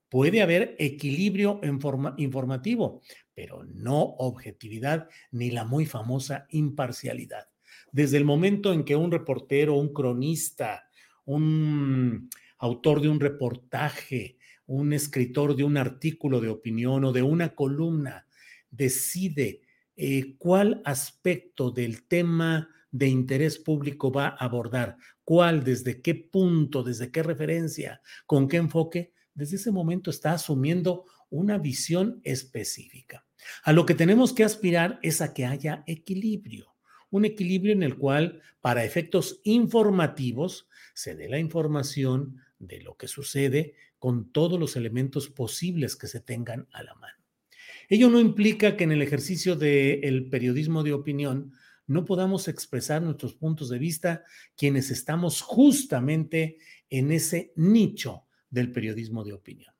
Puede 0.10 0.42
haber 0.42 0.76
equilibrio 0.80 1.62
informativo, 2.18 3.04
pero 3.36 3.64
no 3.64 4.02
objetividad 4.02 5.08
ni 5.30 5.52
la 5.52 5.66
muy 5.66 5.86
famosa 5.86 6.48
imparcialidad. 6.50 7.48
Desde 7.92 8.18
el 8.18 8.26
momento 8.26 8.74
en 8.74 8.84
que 8.86 8.96
un 8.96 9.12
reportero, 9.12 9.76
un 9.76 9.94
cronista, 9.94 10.90
un 11.26 12.28
autor 12.58 13.02
de 13.02 13.10
un 13.10 13.20
reportaje, 13.20 14.40
un 14.66 14.94
escritor 14.94 15.56
de 15.56 15.64
un 15.64 15.78
artículo 15.78 16.42
de 16.42 16.50
opinión 16.50 17.04
o 17.06 17.12
de 17.12 17.22
una 17.22 17.54
columna 17.54 18.26
decide 18.72 19.62
eh, 19.96 20.38
cuál 20.40 20.82
aspecto 20.86 21.70
del 21.70 22.08
tema 22.08 22.68
de 22.94 23.08
interés 23.08 23.58
público 23.58 24.12
va 24.12 24.28
a 24.28 24.46
abordar, 24.46 24.98
cuál, 25.26 25.64
desde 25.64 26.02
qué 26.02 26.14
punto, 26.14 26.84
desde 26.84 27.12
qué 27.12 27.24
referencia, 27.24 28.02
con 28.28 28.48
qué 28.48 28.58
enfoque, 28.58 29.12
desde 29.34 29.56
ese 29.56 29.72
momento 29.72 30.12
está 30.12 30.34
asumiendo 30.34 31.06
una 31.32 31.58
visión 31.58 32.22
específica. 32.24 33.26
A 33.64 33.74
lo 33.74 33.88
que 33.88 33.96
tenemos 33.96 34.32
que 34.32 34.44
aspirar 34.44 35.00
es 35.02 35.22
a 35.22 35.34
que 35.34 35.46
haya 35.46 35.84
equilibrio, 35.88 36.76
un 37.10 37.26
equilibrio 37.26 37.74
en 37.74 37.82
el 37.82 37.98
cual, 37.98 38.42
para 38.62 38.86
efectos 38.86 39.42
informativos, 39.44 40.70
se 40.94 41.16
dé 41.16 41.28
la 41.28 41.40
información 41.40 42.38
de 42.60 42.80
lo 42.82 42.96
que 42.96 43.08
sucede 43.08 43.74
con 43.98 44.32
todos 44.32 44.60
los 44.60 44.76
elementos 44.76 45.30
posibles 45.30 45.96
que 45.96 46.08
se 46.08 46.20
tengan 46.20 46.68
a 46.72 46.84
la 46.84 46.94
mano. 46.94 47.18
Ello 47.90 48.10
no 48.10 48.20
implica 48.20 48.78
que 48.78 48.84
en 48.84 48.92
el 48.92 49.02
ejercicio 49.02 49.56
del 49.56 50.30
periodismo 50.30 50.84
de 50.84 50.94
opinión 50.94 51.54
no 51.88 52.06
podamos 52.06 52.48
expresar 52.48 53.02
nuestros 53.02 53.34
puntos 53.34 53.70
de 53.70 53.80
vista 53.80 54.24
quienes 54.56 54.92
estamos 54.92 55.42
justamente 55.42 56.58
en 56.90 57.12
ese 57.12 57.54
nicho 57.56 58.26
del 58.50 58.72
periodismo 58.72 59.24
de 59.24 59.34
opinión. 59.34 59.74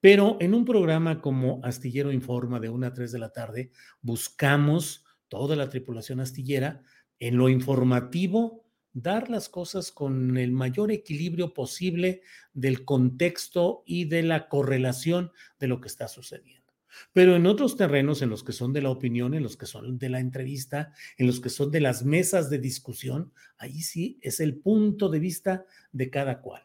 Pero 0.00 0.36
en 0.40 0.54
un 0.54 0.64
programa 0.64 1.20
como 1.20 1.60
Astillero 1.64 2.12
Informa 2.12 2.60
de 2.60 2.68
1 2.68 2.86
a 2.86 2.92
3 2.92 3.12
de 3.12 3.18
la 3.18 3.32
tarde, 3.32 3.70
buscamos 4.02 5.04
toda 5.28 5.56
la 5.56 5.68
tripulación 5.68 6.20
astillera 6.20 6.82
en 7.18 7.36
lo 7.36 7.48
informativo 7.48 8.66
dar 8.92 9.28
las 9.28 9.50
cosas 9.50 9.92
con 9.92 10.38
el 10.38 10.52
mayor 10.52 10.90
equilibrio 10.90 11.52
posible 11.52 12.22
del 12.54 12.84
contexto 12.86 13.82
y 13.84 14.06
de 14.06 14.22
la 14.22 14.48
correlación 14.48 15.32
de 15.58 15.68
lo 15.68 15.82
que 15.82 15.88
está 15.88 16.08
sucediendo. 16.08 16.65
Pero 17.12 17.36
en 17.36 17.46
otros 17.46 17.76
terrenos, 17.76 18.22
en 18.22 18.30
los 18.30 18.44
que 18.44 18.52
son 18.52 18.72
de 18.72 18.82
la 18.82 18.90
opinión, 18.90 19.34
en 19.34 19.42
los 19.42 19.56
que 19.56 19.66
son 19.66 19.98
de 19.98 20.08
la 20.08 20.20
entrevista, 20.20 20.92
en 21.16 21.26
los 21.26 21.40
que 21.40 21.50
son 21.50 21.70
de 21.70 21.80
las 21.80 22.04
mesas 22.04 22.50
de 22.50 22.58
discusión, 22.58 23.32
ahí 23.58 23.82
sí 23.82 24.18
es 24.22 24.40
el 24.40 24.56
punto 24.56 25.08
de 25.08 25.18
vista 25.18 25.64
de 25.92 26.10
cada 26.10 26.40
cual. 26.40 26.62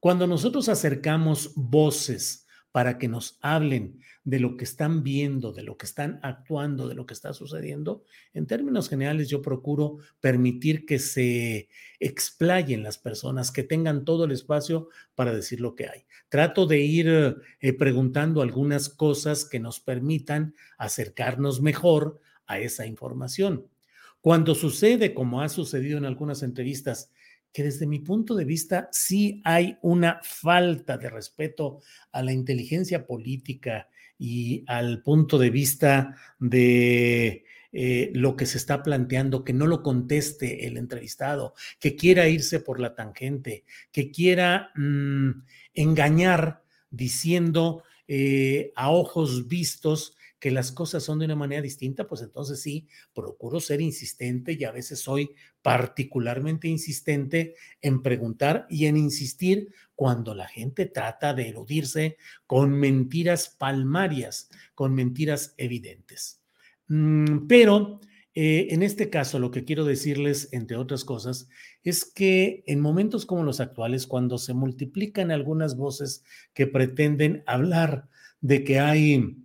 Cuando 0.00 0.26
nosotros 0.26 0.68
acercamos 0.68 1.52
voces 1.54 2.43
para 2.74 2.98
que 2.98 3.06
nos 3.06 3.38
hablen 3.40 4.00
de 4.24 4.40
lo 4.40 4.56
que 4.56 4.64
están 4.64 5.04
viendo, 5.04 5.52
de 5.52 5.62
lo 5.62 5.76
que 5.76 5.86
están 5.86 6.18
actuando, 6.24 6.88
de 6.88 6.96
lo 6.96 7.06
que 7.06 7.14
está 7.14 7.32
sucediendo, 7.32 8.02
en 8.32 8.48
términos 8.48 8.88
generales 8.88 9.28
yo 9.28 9.42
procuro 9.42 9.98
permitir 10.20 10.84
que 10.84 10.98
se 10.98 11.68
explayen 12.00 12.82
las 12.82 12.98
personas, 12.98 13.52
que 13.52 13.62
tengan 13.62 14.04
todo 14.04 14.24
el 14.24 14.32
espacio 14.32 14.88
para 15.14 15.32
decir 15.32 15.60
lo 15.60 15.76
que 15.76 15.86
hay. 15.86 16.04
Trato 16.28 16.66
de 16.66 16.80
ir 16.80 17.36
eh, 17.60 17.72
preguntando 17.74 18.42
algunas 18.42 18.88
cosas 18.88 19.44
que 19.44 19.60
nos 19.60 19.78
permitan 19.78 20.56
acercarnos 20.76 21.62
mejor 21.62 22.18
a 22.44 22.58
esa 22.58 22.86
información. 22.86 23.68
Cuando 24.20 24.56
sucede, 24.56 25.14
como 25.14 25.42
ha 25.42 25.48
sucedido 25.48 25.96
en 25.96 26.06
algunas 26.06 26.42
entrevistas, 26.42 27.12
que 27.54 27.62
desde 27.62 27.86
mi 27.86 28.00
punto 28.00 28.34
de 28.34 28.44
vista 28.44 28.88
sí 28.90 29.40
hay 29.44 29.78
una 29.80 30.20
falta 30.24 30.98
de 30.98 31.08
respeto 31.08 31.80
a 32.10 32.20
la 32.20 32.32
inteligencia 32.32 33.06
política 33.06 33.88
y 34.18 34.64
al 34.66 35.02
punto 35.02 35.38
de 35.38 35.50
vista 35.50 36.16
de 36.40 37.44
eh, 37.72 38.10
lo 38.12 38.34
que 38.34 38.46
se 38.46 38.58
está 38.58 38.82
planteando, 38.82 39.44
que 39.44 39.52
no 39.52 39.68
lo 39.68 39.84
conteste 39.84 40.66
el 40.66 40.76
entrevistado, 40.76 41.54
que 41.78 41.94
quiera 41.94 42.28
irse 42.28 42.58
por 42.58 42.80
la 42.80 42.96
tangente, 42.96 43.64
que 43.92 44.10
quiera 44.10 44.72
mm, 44.74 45.44
engañar 45.74 46.64
diciendo 46.90 47.84
eh, 48.08 48.72
a 48.74 48.90
ojos 48.90 49.46
vistos 49.46 50.16
que 50.44 50.50
las 50.50 50.72
cosas 50.72 51.02
son 51.02 51.20
de 51.20 51.24
una 51.24 51.36
manera 51.36 51.62
distinta, 51.62 52.06
pues 52.06 52.20
entonces 52.20 52.60
sí, 52.60 52.86
procuro 53.14 53.60
ser 53.60 53.80
insistente 53.80 54.52
y 54.52 54.64
a 54.64 54.72
veces 54.72 54.98
soy 54.98 55.30
particularmente 55.62 56.68
insistente 56.68 57.54
en 57.80 58.02
preguntar 58.02 58.66
y 58.68 58.84
en 58.84 58.98
insistir 58.98 59.72
cuando 59.94 60.34
la 60.34 60.46
gente 60.46 60.84
trata 60.84 61.32
de 61.32 61.48
eludirse 61.48 62.18
con 62.46 62.72
mentiras 62.72 63.56
palmarias, 63.58 64.50
con 64.74 64.94
mentiras 64.94 65.54
evidentes. 65.56 66.42
Mm, 66.88 67.46
pero 67.46 68.00
eh, 68.34 68.66
en 68.68 68.82
este 68.82 69.08
caso, 69.08 69.38
lo 69.38 69.50
que 69.50 69.64
quiero 69.64 69.86
decirles, 69.86 70.50
entre 70.52 70.76
otras 70.76 71.06
cosas, 71.06 71.48
es 71.84 72.04
que 72.04 72.64
en 72.66 72.82
momentos 72.82 73.24
como 73.24 73.44
los 73.44 73.60
actuales, 73.60 74.06
cuando 74.06 74.36
se 74.36 74.52
multiplican 74.52 75.30
algunas 75.30 75.74
voces 75.78 76.22
que 76.52 76.66
pretenden 76.66 77.42
hablar 77.46 78.10
de 78.42 78.62
que 78.62 78.78
hay 78.78 79.38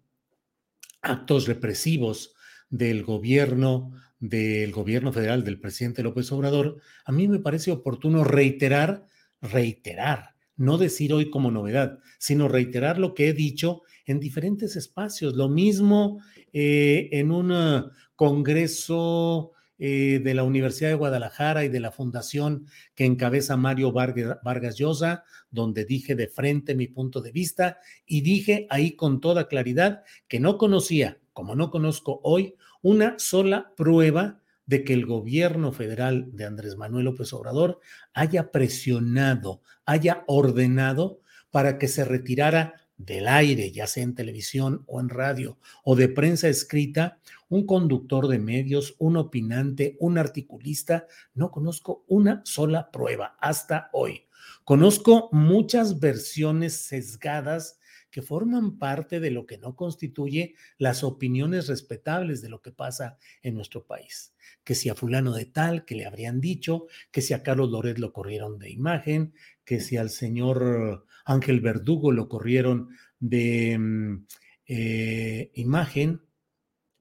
actos 1.01 1.47
represivos 1.47 2.33
del 2.69 3.03
gobierno, 3.03 3.91
del 4.19 4.71
gobierno 4.71 5.11
federal 5.11 5.43
del 5.43 5.59
presidente 5.59 6.03
López 6.03 6.31
Obrador, 6.31 6.81
a 7.05 7.11
mí 7.11 7.27
me 7.27 7.39
parece 7.39 7.71
oportuno 7.71 8.23
reiterar, 8.23 9.05
reiterar, 9.41 10.35
no 10.55 10.77
decir 10.77 11.13
hoy 11.13 11.29
como 11.29 11.51
novedad, 11.51 11.99
sino 12.17 12.47
reiterar 12.47 12.99
lo 12.99 13.13
que 13.13 13.29
he 13.29 13.33
dicho 13.33 13.81
en 14.05 14.19
diferentes 14.19 14.75
espacios. 14.75 15.35
Lo 15.35 15.49
mismo 15.49 16.21
eh, 16.51 17.09
en 17.13 17.31
un 17.31 17.51
uh, 17.51 17.91
congreso 18.15 19.53
eh, 19.79 20.19
de 20.21 20.33
la 20.33 20.43
Universidad 20.43 20.89
de 20.89 20.95
Guadalajara 20.95 21.63
y 21.63 21.69
de 21.69 21.79
la 21.79 21.91
fundación 21.91 22.67
que 22.95 23.05
encabeza 23.05 23.55
Mario 23.55 23.93
Vargas 23.93 24.75
Llosa, 24.77 25.23
donde 25.49 25.85
dije 25.85 26.15
de 26.15 26.27
frente 26.27 26.75
mi 26.75 26.87
punto 26.87 27.21
de 27.21 27.31
vista 27.31 27.79
y 28.05 28.19
dije 28.19 28.67
ahí 28.69 28.97
con 28.97 29.21
toda 29.21 29.47
claridad 29.47 30.03
que 30.27 30.41
no 30.41 30.57
conocía, 30.57 31.17
como 31.31 31.55
no 31.55 31.71
conozco 31.71 32.19
hoy, 32.23 32.55
una 32.81 33.17
sola 33.19 33.73
prueba 33.77 34.41
de 34.65 34.83
que 34.83 34.93
el 34.93 35.05
gobierno 35.05 35.71
federal 35.71 36.27
de 36.33 36.45
Andrés 36.45 36.75
Manuel 36.75 37.05
López 37.05 37.31
Obrador 37.33 37.79
haya 38.13 38.51
presionado, 38.51 39.61
haya 39.85 40.25
ordenado 40.27 41.21
para 41.51 41.77
que 41.77 41.87
se 41.87 42.05
retirara 42.05 42.78
del 42.99 43.29
aire, 43.29 43.71
ya 43.71 43.87
sea 43.87 44.03
en 44.03 44.13
televisión 44.13 44.83
o 44.85 44.99
en 44.99 45.09
radio 45.09 45.57
o 45.83 45.95
de 45.95 46.09
prensa 46.09 46.49
escrita, 46.49 47.19
un 47.47 47.65
conductor 47.65 48.27
de 48.27 48.37
medios, 48.37 48.95
un 48.99 49.17
opinante, 49.17 49.95
un 49.99 50.17
articulista, 50.17 51.07
no 51.33 51.49
conozco 51.49 52.03
una 52.07 52.41
sola 52.45 52.91
prueba 52.91 53.37
hasta 53.39 53.89
hoy. 53.93 54.27
Conozco 54.65 55.29
muchas 55.31 55.99
versiones 55.99 56.73
sesgadas 56.73 57.79
que 58.11 58.21
forman 58.21 58.77
parte 58.77 59.19
de 59.19 59.31
lo 59.31 59.45
que 59.45 59.57
no 59.57 59.75
constituye 59.75 60.55
las 60.77 61.03
opiniones 61.03 61.67
respetables 61.67 62.41
de 62.41 62.49
lo 62.49 62.61
que 62.61 62.71
pasa 62.71 63.17
en 63.43 63.55
nuestro 63.55 63.85
país. 63.85 64.35
Que 64.63 64.75
si 64.75 64.89
a 64.89 64.95
fulano 64.95 65.33
de 65.33 65.45
tal, 65.45 65.85
que 65.85 65.95
le 65.95 66.05
habrían 66.05 66.41
dicho, 66.41 66.87
que 67.11 67.21
si 67.21 67.33
a 67.33 67.43
Carlos 67.43 67.69
Loret 67.69 67.97
lo 67.97 68.11
corrieron 68.11 68.59
de 68.59 68.71
imagen, 68.71 69.33
que 69.63 69.79
si 69.79 69.97
al 69.97 70.09
señor 70.09 71.05
Ángel 71.29 71.61
Verdugo 71.61 72.11
lo 72.11 72.27
corrieron 72.27 72.89
de 73.19 73.77
mm, 73.77 74.25
eh, 74.67 75.51
imagen, 75.53 76.21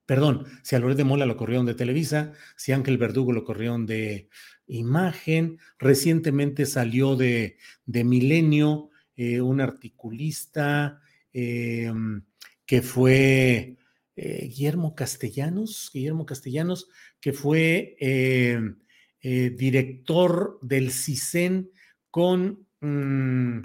perdón, 0.07 0.47
si 0.63 0.77
a 0.77 0.81
de 0.81 1.05
Mola 1.05 1.27
lo 1.27 1.37
corrieron 1.37 1.67
de 1.67 1.75
Televisa, 1.75 2.33
si 2.57 2.73
Ángel 2.73 2.99
Verdugo 2.99 3.33
lo 3.33 3.45
corrieron 3.45 3.87
de 3.87 4.29
imagen, 4.67 5.59
recientemente 5.79 6.67
salió 6.67 7.17
de, 7.17 7.57
de 7.87 8.05
Milenio 8.05 8.91
eh, 9.17 9.41
un 9.41 9.61
articulista 9.61 11.01
eh, 11.33 11.93
que 12.65 12.83
fue 12.83 13.77
eh, 14.15 14.47
Guillermo 14.47 14.95
Castellanos, 14.95 15.91
Guillermo 15.93 16.27
Castellanos, 16.27 16.89
que 17.21 17.33
fue 17.33 17.97
director 19.21 20.59
del 20.63 20.93
CISEN 20.93 21.71
con, 22.11 22.67
mm, 22.81 23.61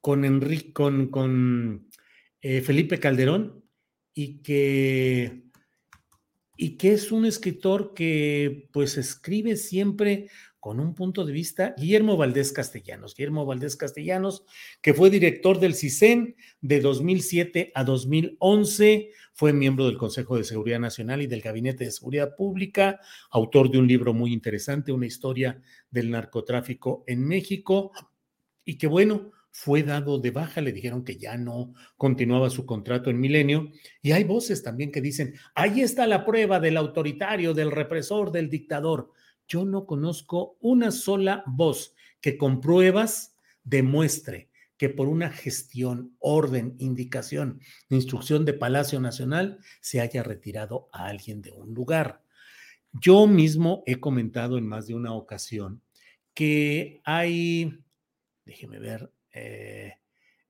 con, 0.00 0.24
Enrique, 0.24 0.72
con, 0.72 1.08
con 1.08 1.88
Felipe 2.40 3.00
Calderón 3.00 3.64
y 4.14 4.42
que 4.42 5.48
y 6.60 6.76
que 6.76 6.92
es 6.92 7.12
un 7.12 7.24
escritor 7.24 7.94
que 7.94 8.68
pues 8.72 8.98
escribe 8.98 9.56
siempre 9.56 10.28
con 10.58 10.80
un 10.80 10.96
punto 10.96 11.24
de 11.24 11.32
vista, 11.32 11.72
Guillermo 11.78 12.16
Valdés 12.16 12.52
Castellanos, 12.52 13.14
Guillermo 13.14 13.46
Valdés 13.46 13.76
Castellanos, 13.76 14.44
que 14.82 14.92
fue 14.92 15.08
director 15.08 15.60
del 15.60 15.76
CISEN 15.76 16.34
de 16.60 16.80
2007 16.80 17.70
a 17.76 17.84
2011, 17.84 19.12
fue 19.34 19.52
miembro 19.52 19.86
del 19.86 19.96
Consejo 19.96 20.36
de 20.36 20.42
Seguridad 20.42 20.80
Nacional 20.80 21.22
y 21.22 21.28
del 21.28 21.42
Gabinete 21.42 21.84
de 21.84 21.92
Seguridad 21.92 22.34
Pública, 22.34 22.98
autor 23.30 23.70
de 23.70 23.78
un 23.78 23.86
libro 23.86 24.12
muy 24.12 24.32
interesante, 24.32 24.90
una 24.90 25.06
historia 25.06 25.62
del 25.92 26.10
narcotráfico 26.10 27.04
en 27.06 27.24
México, 27.24 27.92
y 28.64 28.78
que 28.78 28.88
bueno, 28.88 29.30
fue 29.60 29.82
dado 29.82 30.20
de 30.20 30.30
baja, 30.30 30.60
le 30.60 30.70
dijeron 30.70 31.02
que 31.02 31.16
ya 31.16 31.36
no 31.36 31.74
continuaba 31.96 32.48
su 32.48 32.64
contrato 32.64 33.10
en 33.10 33.18
Milenio, 33.18 33.72
y 34.00 34.12
hay 34.12 34.22
voces 34.22 34.62
también 34.62 34.92
que 34.92 35.00
dicen, 35.00 35.34
ahí 35.56 35.80
está 35.80 36.06
la 36.06 36.24
prueba 36.24 36.60
del 36.60 36.76
autoritario, 36.76 37.54
del 37.54 37.72
represor, 37.72 38.30
del 38.30 38.50
dictador. 38.50 39.10
Yo 39.48 39.64
no 39.64 39.84
conozco 39.84 40.58
una 40.60 40.92
sola 40.92 41.42
voz 41.44 41.96
que 42.20 42.38
con 42.38 42.60
pruebas 42.60 43.34
demuestre 43.64 44.48
que 44.76 44.90
por 44.90 45.08
una 45.08 45.28
gestión, 45.28 46.14
orden, 46.20 46.76
indicación, 46.78 47.60
instrucción 47.88 48.44
de 48.44 48.52
Palacio 48.52 49.00
Nacional 49.00 49.58
se 49.80 50.00
haya 50.00 50.22
retirado 50.22 50.88
a 50.92 51.06
alguien 51.06 51.42
de 51.42 51.50
un 51.50 51.74
lugar. 51.74 52.22
Yo 52.92 53.26
mismo 53.26 53.82
he 53.86 53.98
comentado 53.98 54.56
en 54.56 54.68
más 54.68 54.86
de 54.86 54.94
una 54.94 55.14
ocasión 55.14 55.82
que 56.32 57.00
hay, 57.02 57.82
déjeme 58.44 58.78
ver, 58.78 59.10
eh, 59.32 59.92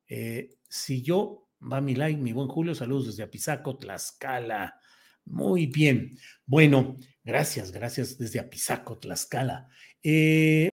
eh, 0.07 0.59
si 0.69 1.03
yo, 1.03 1.49
va 1.61 1.81
mi 1.81 1.95
like, 1.95 2.21
mi 2.21 2.33
buen 2.33 2.49
Julio, 2.49 2.75
saludos 2.75 3.07
desde 3.07 3.23
Apizaco, 3.23 3.77
Tlaxcala. 3.79 4.79
Muy 5.25 5.67
bien. 5.67 6.17
Bueno, 6.47 6.97
gracias, 7.23 7.71
gracias 7.71 8.17
desde 8.17 8.41
Apizaco, 8.41 8.99
Tlaxcala. 8.99 9.69
Eh, 10.03 10.71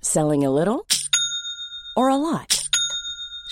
Selling 0.00 0.44
a 0.44 0.50
little 0.50 0.84
or 1.96 2.10
a 2.10 2.16
lot? 2.16 2.63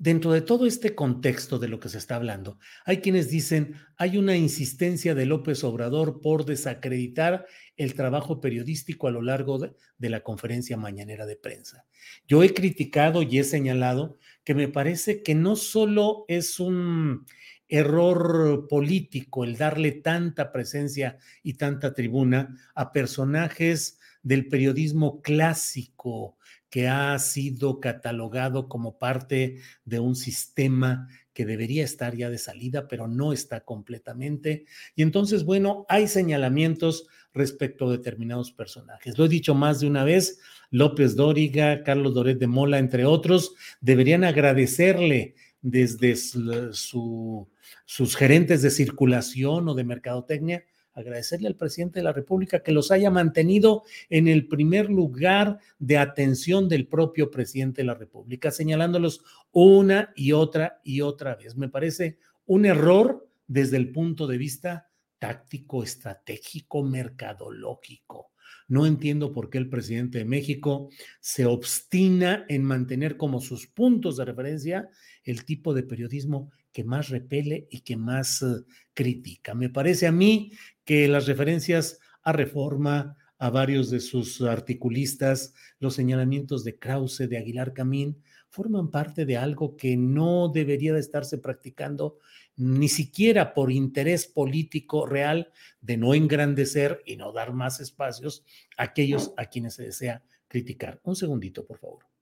Dentro 0.00 0.30
de 0.30 0.42
todo 0.42 0.64
este 0.66 0.94
contexto 0.94 1.58
de 1.58 1.66
lo 1.66 1.80
que 1.80 1.88
se 1.88 1.98
está 1.98 2.14
hablando, 2.14 2.60
hay 2.84 2.98
quienes 2.98 3.30
dicen 3.30 3.74
hay 3.96 4.16
una 4.16 4.36
insistencia 4.36 5.16
de 5.16 5.26
López 5.26 5.64
Obrador 5.64 6.20
por 6.20 6.44
desacreditar 6.44 7.46
el 7.76 7.94
trabajo 7.94 8.40
periodístico 8.40 9.08
a 9.08 9.10
lo 9.10 9.22
largo 9.22 9.58
de, 9.58 9.72
de, 9.98 10.08
la 10.08 10.20
conferencia 10.22 10.76
mañanera 10.76 11.26
de 11.26 11.34
prensa. 11.34 11.84
Yo 12.28 12.44
he 12.44 12.54
criticado 12.54 13.22
y 13.22 13.40
he 13.40 13.44
señalado 13.44 14.18
que 14.44 14.54
me 14.54 14.68
parece 14.68 15.24
que 15.24 15.34
no 15.34 15.56
solo 15.56 16.24
es 16.28 16.60
un 16.60 17.26
error 17.68 18.66
político 18.68 19.42
el 19.42 19.56
darle 19.56 19.92
tanta 19.92 20.52
presencia 20.52 21.18
y 21.42 21.54
tanta 21.54 21.92
tribuna 21.92 22.56
a 22.74 22.92
personajes 22.92 23.98
del 24.22 24.48
periodismo 24.48 25.22
clásico, 25.22 26.37
que 26.70 26.88
ha 26.88 27.18
sido 27.18 27.80
catalogado 27.80 28.68
como 28.68 28.98
parte 28.98 29.60
de 29.84 30.00
un 30.00 30.16
sistema 30.16 31.08
que 31.32 31.46
debería 31.46 31.84
estar 31.84 32.16
ya 32.16 32.30
de 32.30 32.38
salida, 32.38 32.88
pero 32.88 33.06
no 33.06 33.32
está 33.32 33.60
completamente. 33.60 34.66
Y 34.96 35.02
entonces, 35.02 35.44
bueno, 35.44 35.86
hay 35.88 36.08
señalamientos 36.08 37.06
respecto 37.32 37.86
a 37.86 37.92
determinados 37.92 38.50
personajes. 38.50 39.16
Lo 39.16 39.24
he 39.24 39.28
dicho 39.28 39.54
más 39.54 39.80
de 39.80 39.86
una 39.86 40.04
vez, 40.04 40.40
López 40.70 41.14
Dóriga, 41.14 41.84
Carlos 41.84 42.14
Doret 42.14 42.38
de 42.38 42.48
Mola, 42.48 42.78
entre 42.78 43.04
otros, 43.04 43.54
deberían 43.80 44.24
agradecerle 44.24 45.36
desde 45.62 46.16
su, 46.16 47.48
sus 47.84 48.16
gerentes 48.16 48.62
de 48.62 48.70
circulación 48.70 49.68
o 49.68 49.74
de 49.74 49.84
mercadotecnia 49.84 50.64
agradecerle 50.98 51.48
al 51.48 51.56
presidente 51.56 52.00
de 52.00 52.04
la 52.04 52.12
República 52.12 52.62
que 52.62 52.72
los 52.72 52.90
haya 52.90 53.10
mantenido 53.10 53.84
en 54.10 54.28
el 54.28 54.48
primer 54.48 54.90
lugar 54.90 55.58
de 55.78 55.98
atención 55.98 56.68
del 56.68 56.86
propio 56.86 57.30
presidente 57.30 57.82
de 57.82 57.86
la 57.86 57.94
República, 57.94 58.50
señalándolos 58.50 59.22
una 59.52 60.12
y 60.16 60.32
otra 60.32 60.80
y 60.84 61.00
otra 61.00 61.36
vez. 61.36 61.56
Me 61.56 61.68
parece 61.68 62.18
un 62.46 62.66
error 62.66 63.28
desde 63.46 63.76
el 63.76 63.92
punto 63.92 64.26
de 64.26 64.38
vista 64.38 64.88
táctico, 65.18 65.82
estratégico, 65.82 66.82
mercadológico. 66.82 68.32
No 68.68 68.86
entiendo 68.86 69.32
por 69.32 69.48
qué 69.50 69.58
el 69.58 69.68
presidente 69.68 70.18
de 70.18 70.24
México 70.24 70.90
se 71.20 71.46
obstina 71.46 72.44
en 72.48 72.62
mantener 72.62 73.16
como 73.16 73.40
sus 73.40 73.66
puntos 73.66 74.16
de 74.16 74.26
referencia 74.26 74.88
el 75.24 75.44
tipo 75.44 75.74
de 75.74 75.82
periodismo 75.82 76.50
que 76.72 76.84
más 76.84 77.08
repele 77.08 77.66
y 77.70 77.80
que 77.80 77.96
más 77.96 78.42
uh, 78.42 78.64
critica. 78.94 79.54
Me 79.54 79.70
parece 79.70 80.06
a 80.06 80.12
mí 80.12 80.52
que 80.84 81.08
las 81.08 81.26
referencias 81.26 82.00
a 82.22 82.32
reforma, 82.32 83.16
a 83.38 83.50
varios 83.50 83.90
de 83.90 84.00
sus 84.00 84.40
articulistas, 84.42 85.54
los 85.78 85.94
señalamientos 85.94 86.64
de 86.64 86.78
Krause, 86.78 87.28
de 87.28 87.38
Aguilar 87.38 87.72
Camín, 87.72 88.22
forman 88.48 88.90
parte 88.90 89.24
de 89.24 89.36
algo 89.36 89.76
que 89.76 89.96
no 89.96 90.48
debería 90.48 90.92
de 90.92 91.00
estarse 91.00 91.38
practicando 91.38 92.18
ni 92.56 92.88
siquiera 92.88 93.54
por 93.54 93.70
interés 93.70 94.26
político 94.26 95.06
real 95.06 95.52
de 95.80 95.96
no 95.96 96.14
engrandecer 96.14 97.02
y 97.06 97.16
no 97.16 97.32
dar 97.32 97.52
más 97.52 97.78
espacios 97.80 98.44
a 98.76 98.84
aquellos 98.84 99.32
a 99.36 99.46
quienes 99.46 99.74
se 99.74 99.84
desea 99.84 100.24
criticar. 100.48 101.00
Un 101.04 101.14
segundito, 101.14 101.64
por 101.64 101.78
favor. 101.78 102.17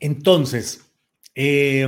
Entonces, 0.00 0.92
eh, 1.34 1.86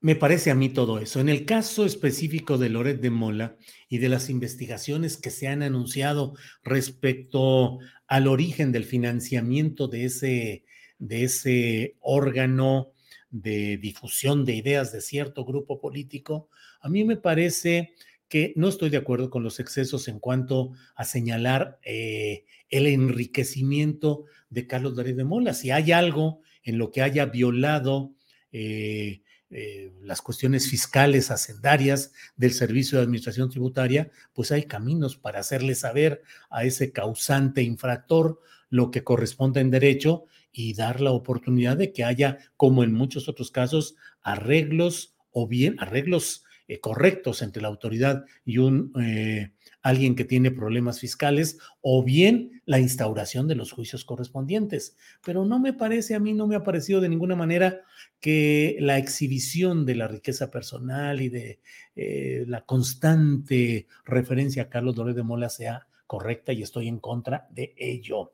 me 0.00 0.14
parece 0.14 0.50
a 0.50 0.54
mí 0.54 0.68
todo 0.68 0.98
eso. 0.98 1.20
En 1.20 1.28
el 1.28 1.46
caso 1.46 1.84
específico 1.84 2.58
de 2.58 2.68
Loret 2.68 3.00
de 3.00 3.10
Mola 3.10 3.56
y 3.88 3.98
de 3.98 4.08
las 4.08 4.28
investigaciones 4.28 5.16
que 5.16 5.30
se 5.30 5.48
han 5.48 5.62
anunciado 5.62 6.34
respecto 6.62 7.78
al 8.06 8.28
origen 8.28 8.72
del 8.72 8.84
financiamiento 8.84 9.88
de 9.88 10.04
ese, 10.04 10.64
de 10.98 11.24
ese 11.24 11.96
órgano 12.00 12.92
de 13.30 13.78
difusión 13.78 14.44
de 14.44 14.54
ideas 14.54 14.92
de 14.92 15.00
cierto 15.00 15.44
grupo 15.44 15.80
político, 15.80 16.50
a 16.80 16.88
mí 16.88 17.04
me 17.04 17.16
parece 17.16 17.94
que 18.28 18.52
no 18.56 18.68
estoy 18.68 18.90
de 18.90 18.96
acuerdo 18.96 19.30
con 19.30 19.42
los 19.42 19.60
excesos 19.60 20.08
en 20.08 20.18
cuanto 20.18 20.72
a 20.94 21.04
señalar 21.04 21.78
eh, 21.82 22.44
el 22.68 22.86
enriquecimiento 22.86 24.24
de 24.50 24.66
Carlos 24.66 24.94
Loret 24.94 25.16
de 25.16 25.24
Mola. 25.24 25.54
Si 25.54 25.70
hay 25.70 25.92
algo 25.92 26.40
en 26.62 26.78
lo 26.78 26.90
que 26.90 27.02
haya 27.02 27.26
violado 27.26 28.14
eh, 28.50 29.22
eh, 29.50 29.92
las 30.02 30.22
cuestiones 30.22 30.68
fiscales, 30.68 31.30
hacendarias 31.30 32.12
del 32.36 32.52
Servicio 32.52 32.98
de 32.98 33.04
Administración 33.04 33.48
Tributaria, 33.48 34.10
pues 34.32 34.50
hay 34.50 34.64
caminos 34.64 35.16
para 35.16 35.38
hacerle 35.38 35.76
saber 35.76 36.22
a 36.50 36.64
ese 36.64 36.90
causante 36.90 37.62
infractor 37.62 38.40
lo 38.70 38.90
que 38.90 39.04
corresponde 39.04 39.60
en 39.60 39.70
derecho 39.70 40.24
y 40.50 40.74
dar 40.74 41.00
la 41.00 41.12
oportunidad 41.12 41.76
de 41.76 41.92
que 41.92 42.02
haya, 42.02 42.38
como 42.56 42.82
en 42.82 42.92
muchos 42.92 43.28
otros 43.28 43.52
casos, 43.52 43.94
arreglos 44.22 45.14
o 45.30 45.46
bien 45.46 45.76
arreglos 45.78 46.45
eh, 46.68 46.80
correctos 46.80 47.42
entre 47.42 47.62
la 47.62 47.68
autoridad 47.68 48.24
y 48.44 48.58
un 48.58 48.92
eh, 49.00 49.52
alguien 49.82 50.16
que 50.16 50.24
tiene 50.24 50.50
problemas 50.50 50.98
fiscales 50.98 51.58
o 51.80 52.02
bien 52.02 52.60
la 52.64 52.80
instauración 52.80 53.46
de 53.46 53.54
los 53.54 53.70
juicios 53.70 54.04
correspondientes. 54.04 54.96
Pero 55.24 55.44
no 55.44 55.60
me 55.60 55.72
parece, 55.72 56.16
a 56.16 56.18
mí 56.18 56.34
no 56.34 56.48
me 56.48 56.56
ha 56.56 56.64
parecido 56.64 57.00
de 57.00 57.08
ninguna 57.08 57.36
manera 57.36 57.82
que 58.18 58.76
la 58.80 58.98
exhibición 58.98 59.86
de 59.86 59.94
la 59.94 60.08
riqueza 60.08 60.50
personal 60.50 61.20
y 61.20 61.28
de 61.28 61.60
eh, 61.94 62.44
la 62.48 62.62
constante 62.62 63.86
referencia 64.04 64.64
a 64.64 64.68
Carlos 64.68 64.96
Doré 64.96 65.14
de 65.14 65.22
Mola 65.22 65.48
sea 65.48 65.86
correcta 66.08 66.52
y 66.52 66.62
estoy 66.62 66.88
en 66.88 66.98
contra 66.98 67.46
de 67.50 67.72
ello. 67.76 68.32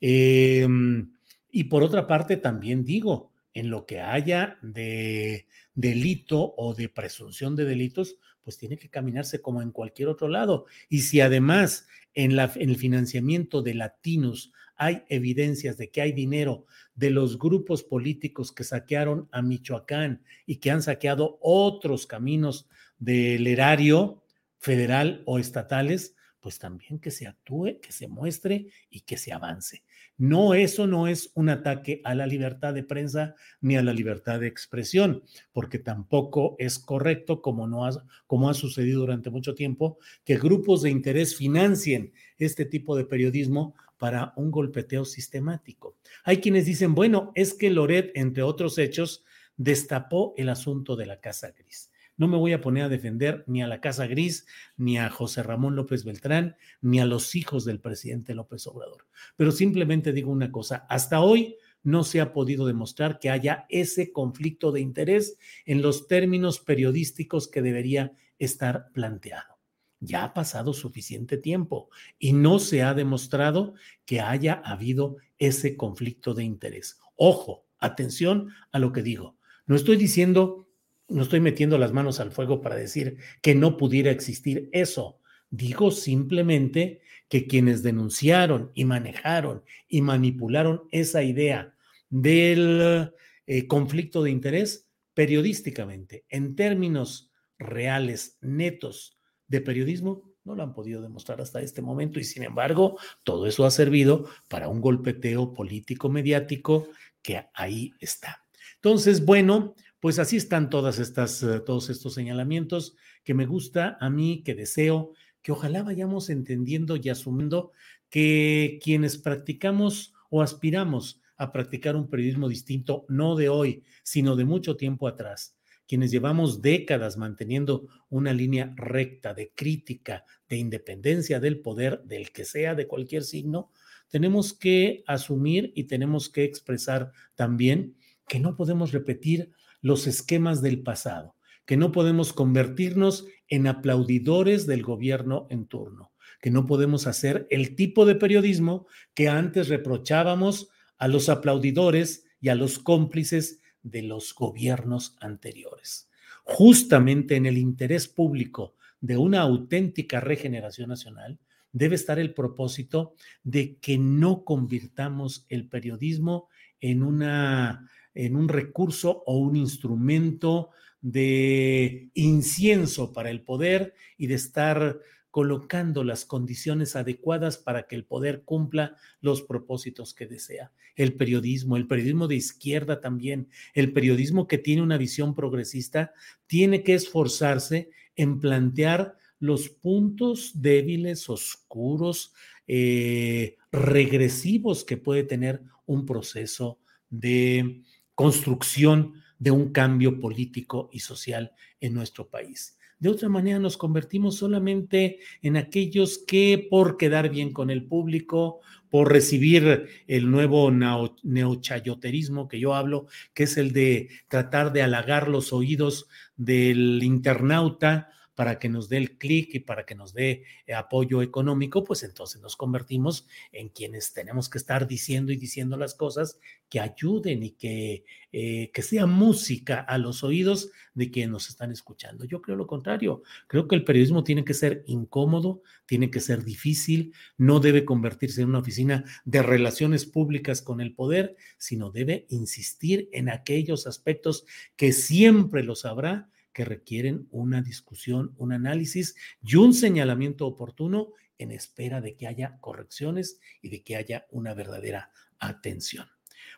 Em, 0.00 1.12
y 1.52 1.64
por 1.64 1.84
otra 1.84 2.08
parte, 2.08 2.36
también 2.36 2.84
digo, 2.84 3.30
en 3.54 3.70
lo 3.70 3.86
que 3.86 4.00
haya 4.00 4.58
de 4.62 5.46
delito 5.78 6.54
o 6.56 6.74
de 6.74 6.88
presunción 6.88 7.54
de 7.54 7.64
delitos, 7.64 8.16
pues 8.42 8.58
tiene 8.58 8.78
que 8.78 8.90
caminarse 8.90 9.40
como 9.40 9.62
en 9.62 9.70
cualquier 9.70 10.08
otro 10.08 10.26
lado. 10.26 10.66
Y 10.88 11.02
si 11.02 11.20
además 11.20 11.86
en, 12.14 12.34
la, 12.34 12.50
en 12.56 12.70
el 12.70 12.76
financiamiento 12.76 13.62
de 13.62 13.74
latinos 13.74 14.52
hay 14.76 15.04
evidencias 15.08 15.76
de 15.76 15.90
que 15.90 16.00
hay 16.00 16.10
dinero 16.10 16.66
de 16.96 17.10
los 17.10 17.38
grupos 17.38 17.84
políticos 17.84 18.50
que 18.50 18.64
saquearon 18.64 19.28
a 19.30 19.40
Michoacán 19.40 20.24
y 20.46 20.56
que 20.56 20.72
han 20.72 20.82
saqueado 20.82 21.38
otros 21.40 22.08
caminos 22.08 22.68
del 22.98 23.46
erario 23.46 24.24
federal 24.58 25.22
o 25.26 25.38
estatales, 25.38 26.16
pues 26.48 26.58
también 26.58 26.98
que 26.98 27.10
se 27.10 27.26
actúe, 27.26 27.78
que 27.82 27.92
se 27.92 28.08
muestre 28.08 28.68
y 28.88 29.00
que 29.00 29.18
se 29.18 29.34
avance. 29.34 29.82
No, 30.16 30.54
eso 30.54 30.86
no 30.86 31.06
es 31.06 31.30
un 31.34 31.50
ataque 31.50 32.00
a 32.04 32.14
la 32.14 32.26
libertad 32.26 32.72
de 32.72 32.82
prensa 32.82 33.34
ni 33.60 33.76
a 33.76 33.82
la 33.82 33.92
libertad 33.92 34.40
de 34.40 34.46
expresión, 34.46 35.22
porque 35.52 35.78
tampoco 35.78 36.56
es 36.58 36.78
correcto, 36.78 37.42
como, 37.42 37.68
no 37.68 37.84
ha, 37.84 37.90
como 38.26 38.48
ha 38.48 38.54
sucedido 38.54 39.00
durante 39.00 39.28
mucho 39.28 39.54
tiempo, 39.54 39.98
que 40.24 40.38
grupos 40.38 40.80
de 40.80 40.88
interés 40.88 41.36
financien 41.36 42.14
este 42.38 42.64
tipo 42.64 42.96
de 42.96 43.04
periodismo 43.04 43.74
para 43.98 44.32
un 44.36 44.50
golpeteo 44.50 45.04
sistemático. 45.04 45.98
Hay 46.24 46.38
quienes 46.38 46.64
dicen, 46.64 46.94
bueno, 46.94 47.30
es 47.34 47.52
que 47.52 47.68
Loret, 47.68 48.10
entre 48.14 48.42
otros 48.42 48.78
hechos, 48.78 49.22
destapó 49.58 50.32
el 50.38 50.48
asunto 50.48 50.96
de 50.96 51.04
la 51.04 51.20
Casa 51.20 51.50
Gris. 51.50 51.90
No 52.18 52.26
me 52.26 52.36
voy 52.36 52.52
a 52.52 52.60
poner 52.60 52.82
a 52.82 52.88
defender 52.88 53.44
ni 53.46 53.62
a 53.62 53.68
la 53.68 53.80
Casa 53.80 54.08
Gris, 54.08 54.44
ni 54.76 54.98
a 54.98 55.08
José 55.08 55.44
Ramón 55.44 55.76
López 55.76 56.04
Beltrán, 56.04 56.56
ni 56.80 56.98
a 56.98 57.06
los 57.06 57.36
hijos 57.36 57.64
del 57.64 57.80
presidente 57.80 58.34
López 58.34 58.66
Obrador. 58.66 59.06
Pero 59.36 59.52
simplemente 59.52 60.12
digo 60.12 60.32
una 60.32 60.50
cosa, 60.50 60.84
hasta 60.88 61.20
hoy 61.20 61.56
no 61.84 62.02
se 62.02 62.20
ha 62.20 62.32
podido 62.32 62.66
demostrar 62.66 63.20
que 63.20 63.30
haya 63.30 63.66
ese 63.68 64.12
conflicto 64.12 64.72
de 64.72 64.80
interés 64.80 65.38
en 65.64 65.80
los 65.80 66.08
términos 66.08 66.58
periodísticos 66.58 67.46
que 67.46 67.62
debería 67.62 68.12
estar 68.40 68.90
planteado. 68.92 69.56
Ya 70.00 70.24
ha 70.24 70.34
pasado 70.34 70.72
suficiente 70.72 71.38
tiempo 71.38 71.88
y 72.18 72.32
no 72.32 72.58
se 72.58 72.82
ha 72.82 72.94
demostrado 72.94 73.74
que 74.04 74.20
haya 74.20 74.54
habido 74.54 75.18
ese 75.38 75.76
conflicto 75.76 76.34
de 76.34 76.42
interés. 76.42 76.98
Ojo, 77.14 77.64
atención 77.78 78.50
a 78.72 78.80
lo 78.80 78.92
que 78.92 79.02
digo. 79.02 79.36
No 79.66 79.76
estoy 79.76 79.96
diciendo 79.96 80.67
no 81.08 81.22
estoy 81.22 81.40
metiendo 81.40 81.78
las 81.78 81.92
manos 81.92 82.20
al 82.20 82.32
fuego 82.32 82.60
para 82.60 82.76
decir 82.76 83.18
que 83.40 83.54
no 83.54 83.76
pudiera 83.76 84.10
existir 84.10 84.68
eso. 84.72 85.20
Digo 85.50 85.90
simplemente 85.90 87.00
que 87.28 87.46
quienes 87.46 87.82
denunciaron 87.82 88.70
y 88.74 88.84
manejaron 88.84 89.62
y 89.88 90.02
manipularon 90.02 90.82
esa 90.90 91.22
idea 91.22 91.74
del 92.10 93.12
eh, 93.46 93.66
conflicto 93.66 94.22
de 94.22 94.30
interés 94.30 94.88
periodísticamente, 95.14 96.24
en 96.28 96.54
términos 96.54 97.30
reales, 97.58 98.38
netos 98.40 99.18
de 99.48 99.60
periodismo, 99.60 100.22
no 100.44 100.54
lo 100.54 100.62
han 100.62 100.72
podido 100.72 101.02
demostrar 101.02 101.40
hasta 101.40 101.60
este 101.60 101.82
momento 101.82 102.20
y 102.20 102.24
sin 102.24 102.42
embargo 102.42 102.98
todo 103.24 103.46
eso 103.46 103.66
ha 103.66 103.70
servido 103.70 104.28
para 104.48 104.68
un 104.68 104.80
golpeteo 104.80 105.52
político 105.52 106.08
mediático 106.08 106.88
que 107.20 107.46
ahí 107.52 107.92
está. 108.00 108.44
Entonces, 108.76 109.24
bueno, 109.24 109.74
pues 110.00 110.18
así 110.18 110.36
están 110.36 110.70
todas 110.70 110.98
estas, 110.98 111.42
eh, 111.42 111.60
todos 111.60 111.90
estos 111.90 112.14
señalamientos 112.14 112.96
que 113.24 113.34
me 113.34 113.46
gusta 113.46 113.96
a 114.00 114.10
mí, 114.10 114.42
que 114.44 114.54
deseo, 114.54 115.12
que 115.42 115.52
ojalá 115.52 115.82
vayamos 115.82 116.30
entendiendo 116.30 116.96
y 116.96 117.08
asumiendo 117.08 117.72
que 118.10 118.78
quienes 118.82 119.18
practicamos 119.18 120.14
o 120.30 120.42
aspiramos 120.42 121.20
a 121.36 121.52
practicar 121.52 121.96
un 121.96 122.08
periodismo 122.08 122.48
distinto, 122.48 123.06
no 123.08 123.36
de 123.36 123.48
hoy, 123.48 123.84
sino 124.02 124.36
de 124.36 124.44
mucho 124.44 124.76
tiempo 124.76 125.06
atrás, 125.06 125.56
quienes 125.86 126.10
llevamos 126.10 126.62
décadas 126.62 127.16
manteniendo 127.16 127.86
una 128.08 128.32
línea 128.32 128.72
recta 128.76 129.34
de 129.34 129.52
crítica, 129.54 130.24
de 130.48 130.56
independencia 130.56 131.40
del 131.40 131.60
poder, 131.60 132.02
del 132.04 132.32
que 132.32 132.44
sea, 132.44 132.74
de 132.74 132.86
cualquier 132.86 133.22
signo, 133.22 133.70
tenemos 134.08 134.52
que 134.52 135.04
asumir 135.06 135.72
y 135.74 135.84
tenemos 135.84 136.28
que 136.28 136.44
expresar 136.44 137.12
también 137.34 137.96
que 138.26 138.40
no 138.40 138.56
podemos 138.56 138.92
repetir 138.92 139.52
los 139.80 140.06
esquemas 140.06 140.62
del 140.62 140.82
pasado, 140.82 141.36
que 141.66 141.76
no 141.76 141.92
podemos 141.92 142.32
convertirnos 142.32 143.26
en 143.48 143.66
aplaudidores 143.66 144.66
del 144.66 144.82
gobierno 144.82 145.46
en 145.50 145.66
turno, 145.66 146.12
que 146.40 146.50
no 146.50 146.66
podemos 146.66 147.06
hacer 147.06 147.46
el 147.50 147.76
tipo 147.76 148.06
de 148.06 148.14
periodismo 148.14 148.86
que 149.14 149.28
antes 149.28 149.68
reprochábamos 149.68 150.70
a 150.98 151.08
los 151.08 151.28
aplaudidores 151.28 152.24
y 152.40 152.48
a 152.48 152.54
los 152.54 152.78
cómplices 152.78 153.60
de 153.82 154.02
los 154.02 154.34
gobiernos 154.34 155.16
anteriores. 155.20 156.10
Justamente 156.44 157.36
en 157.36 157.46
el 157.46 157.58
interés 157.58 158.08
público 158.08 158.74
de 159.00 159.16
una 159.16 159.40
auténtica 159.40 160.20
regeneración 160.20 160.88
nacional, 160.88 161.38
debe 161.72 161.94
estar 161.94 162.18
el 162.18 162.34
propósito 162.34 163.14
de 163.42 163.78
que 163.78 163.98
no 163.98 164.44
convirtamos 164.44 165.46
el 165.48 165.68
periodismo 165.68 166.48
en 166.80 167.02
una 167.02 167.90
en 168.18 168.34
un 168.34 168.48
recurso 168.48 169.22
o 169.26 169.38
un 169.38 169.54
instrumento 169.54 170.70
de 171.00 172.10
incienso 172.14 173.12
para 173.12 173.30
el 173.30 173.42
poder 173.42 173.94
y 174.16 174.26
de 174.26 174.34
estar 174.34 174.98
colocando 175.30 176.02
las 176.02 176.24
condiciones 176.24 176.96
adecuadas 176.96 177.58
para 177.58 177.86
que 177.86 177.94
el 177.94 178.04
poder 178.04 178.42
cumpla 178.42 178.96
los 179.20 179.42
propósitos 179.42 180.14
que 180.14 180.26
desea. 180.26 180.72
El 180.96 181.14
periodismo, 181.14 181.76
el 181.76 181.86
periodismo 181.86 182.26
de 182.26 182.34
izquierda 182.34 183.00
también, 183.00 183.48
el 183.72 183.92
periodismo 183.92 184.48
que 184.48 184.58
tiene 184.58 184.82
una 184.82 184.98
visión 184.98 185.32
progresista, 185.36 186.12
tiene 186.48 186.82
que 186.82 186.94
esforzarse 186.94 187.90
en 188.16 188.40
plantear 188.40 189.14
los 189.38 189.68
puntos 189.68 190.60
débiles, 190.60 191.28
oscuros, 191.28 192.32
eh, 192.66 193.58
regresivos 193.70 194.82
que 194.82 194.96
puede 194.96 195.22
tener 195.22 195.62
un 195.86 196.04
proceso 196.04 196.80
de 197.10 197.82
construcción 198.18 199.14
de 199.38 199.52
un 199.52 199.70
cambio 199.70 200.18
político 200.18 200.90
y 200.92 200.98
social 200.98 201.52
en 201.80 201.94
nuestro 201.94 202.28
país. 202.28 202.76
De 202.98 203.10
otra 203.10 203.28
manera, 203.28 203.60
nos 203.60 203.76
convertimos 203.76 204.34
solamente 204.34 205.20
en 205.40 205.56
aquellos 205.56 206.18
que 206.26 206.66
por 206.68 206.96
quedar 206.96 207.30
bien 207.30 207.52
con 207.52 207.70
el 207.70 207.84
público, 207.84 208.58
por 208.90 209.12
recibir 209.12 209.86
el 210.08 210.32
nuevo 210.32 210.68
neochayoterismo 210.72 212.48
que 212.48 212.58
yo 212.58 212.74
hablo, 212.74 213.06
que 213.34 213.44
es 213.44 213.56
el 213.56 213.72
de 213.72 214.08
tratar 214.26 214.72
de 214.72 214.82
halagar 214.82 215.28
los 215.28 215.52
oídos 215.52 216.08
del 216.36 217.00
internauta 217.04 218.08
para 218.38 218.60
que 218.60 218.68
nos 218.68 218.88
dé 218.88 218.98
el 218.98 219.18
clic 219.18 219.52
y 219.54 219.58
para 219.58 219.84
que 219.84 219.96
nos 219.96 220.14
dé 220.14 220.44
eh, 220.64 220.72
apoyo 220.72 221.22
económico, 221.22 221.82
pues 221.82 222.04
entonces 222.04 222.40
nos 222.40 222.54
convertimos 222.54 223.26
en 223.50 223.68
quienes 223.68 224.12
tenemos 224.12 224.48
que 224.48 224.58
estar 224.58 224.86
diciendo 224.86 225.32
y 225.32 225.36
diciendo 225.36 225.76
las 225.76 225.96
cosas 225.96 226.38
que 226.68 226.78
ayuden 226.78 227.42
y 227.42 227.50
que, 227.50 228.04
eh, 228.30 228.70
que 228.72 228.82
sea 228.82 229.06
música 229.06 229.80
a 229.80 229.98
los 229.98 230.22
oídos 230.22 230.70
de 230.94 231.10
quienes 231.10 231.32
nos 231.32 231.48
están 231.48 231.72
escuchando. 231.72 232.26
Yo 232.26 232.40
creo 232.40 232.56
lo 232.56 232.68
contrario. 232.68 233.24
Creo 233.48 233.66
que 233.66 233.74
el 233.74 233.82
periodismo 233.82 234.22
tiene 234.22 234.44
que 234.44 234.54
ser 234.54 234.84
incómodo, 234.86 235.62
tiene 235.84 236.08
que 236.08 236.20
ser 236.20 236.44
difícil, 236.44 237.12
no 237.38 237.58
debe 237.58 237.84
convertirse 237.84 238.42
en 238.42 238.50
una 238.50 238.60
oficina 238.60 239.02
de 239.24 239.42
relaciones 239.42 240.06
públicas 240.06 240.62
con 240.62 240.80
el 240.80 240.94
poder, 240.94 241.34
sino 241.56 241.90
debe 241.90 242.24
insistir 242.28 243.08
en 243.10 243.30
aquellos 243.30 243.88
aspectos 243.88 244.46
que 244.76 244.92
siempre 244.92 245.64
los 245.64 245.84
habrá 245.84 246.28
que 246.52 246.64
requieren 246.64 247.28
una 247.30 247.62
discusión, 247.62 248.34
un 248.36 248.52
análisis 248.52 249.14
y 249.42 249.56
un 249.56 249.74
señalamiento 249.74 250.46
oportuno 250.46 251.12
en 251.38 251.52
espera 251.52 252.00
de 252.00 252.16
que 252.16 252.26
haya 252.26 252.58
correcciones 252.60 253.40
y 253.62 253.68
de 253.70 253.82
que 253.82 253.96
haya 253.96 254.26
una 254.30 254.54
verdadera 254.54 255.10
atención. 255.38 256.06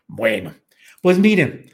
Bueno, 0.06 0.54
pues 1.02 1.18
miren, 1.18 1.70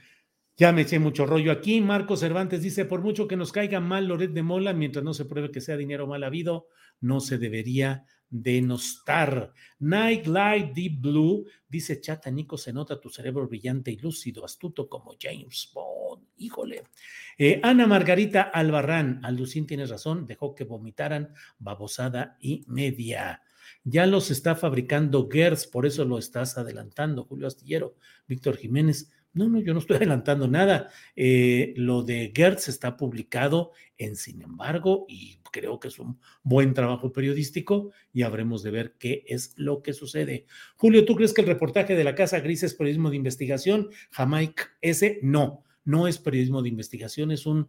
ya 0.57 0.72
me 0.72 0.83
eché 0.83 0.98
mucho 0.98 1.26
rollo 1.26 1.52
aquí. 1.52 1.81
Marco 1.81 2.16
Cervantes 2.16 2.62
dice, 2.62 2.85
por 2.85 3.02
mucho 3.02 3.29
que 3.29 3.37
nos 3.37 3.52
caiga 3.52 3.79
mal 3.81 4.07
Loret 4.07 4.33
de 4.33 4.42
Mola, 4.42 4.72
mientras 4.72 5.05
no 5.05 5.14
se 5.14 5.26
pruebe 5.26 5.50
que 5.50 5.61
sea 5.61 5.76
dinero 5.76 6.07
mal 6.07 6.24
habido, 6.24 6.68
no 7.00 7.20
se 7.20 7.38
debería 7.38 8.04
denostar. 8.28 9.52
Night 9.78 10.26
Light 10.26 10.74
Deep 10.74 11.00
Blue 11.00 11.46
dice, 11.68 12.00
chata 12.00 12.30
Nico, 12.30 12.59
se 12.59 12.72
nota 12.72 13.00
tu 13.00 13.09
cerebro 13.09 13.46
brillante 13.46 13.90
y 13.90 13.96
lúcido, 13.96 14.44
astuto 14.44 14.88
como 14.88 15.14
James 15.20 15.70
Bond. 15.72 16.26
Híjole. 16.38 16.85
Eh, 17.38 17.61
Ana 17.62 17.87
Margarita 17.87 18.42
Albarrán, 18.42 19.24
Alducín 19.24 19.66
tienes 19.66 19.90
razón, 19.90 20.26
dejó 20.26 20.54
que 20.54 20.64
vomitaran 20.64 21.32
babosada 21.59 22.37
y 22.40 22.64
media. 22.66 23.42
Ya 23.85 24.06
los 24.06 24.30
está 24.30 24.54
fabricando 24.54 25.28
GERS, 25.28 25.66
por 25.66 25.87
eso 25.87 26.04
lo 26.04 26.18
estás 26.18 26.59
adelantando, 26.59 27.24
Julio 27.24 27.46
Astillero. 27.46 27.96
Víctor 28.26 28.56
Jiménez, 28.56 29.11
no, 29.37 29.49
no, 29.51 29.61
yo 29.61 29.75
no 29.75 29.81
estoy 29.81 29.96
adelantando 29.99 30.49
nada. 30.49 30.88
Eh, 31.14 31.75
lo 31.77 32.03
de 32.03 32.33
Gertz 32.35 32.68
está 32.68 32.96
publicado 32.96 33.72
en 33.99 34.16
Sin 34.16 34.42
embargo, 34.42 35.07
y 35.09 35.38
creo 35.53 35.79
que 35.79 35.88
es 35.88 35.99
un 35.99 36.18
buen 36.42 36.75
trabajo 36.75 37.12
periodístico 37.12 37.92
y 38.12 38.22
habremos 38.22 38.62
de 38.62 38.70
ver 38.70 38.96
qué 38.99 39.25
es 39.27 39.55
lo 39.57 39.83
que 39.83 39.92
sucede. 39.92 40.46
Julio, 40.77 41.05
¿tú 41.05 41.14
crees 41.14 41.33
que 41.33 41.42
el 41.42 41.46
reportaje 41.46 41.94
de 41.94 42.05
la 42.05 42.14
Casa 42.14 42.40
Gris 42.40 42.62
es 42.62 42.75
periodismo 42.75 43.11
de 43.11 43.16
investigación? 43.16 43.88
Jamaica, 44.11 44.70
ese 44.81 45.18
no, 45.22 45.64
no 45.85 46.09
es 46.09 46.18
periodismo 46.18 46.62
de 46.62 46.68
investigación, 46.68 47.31
es 47.31 47.46
un 47.46 47.68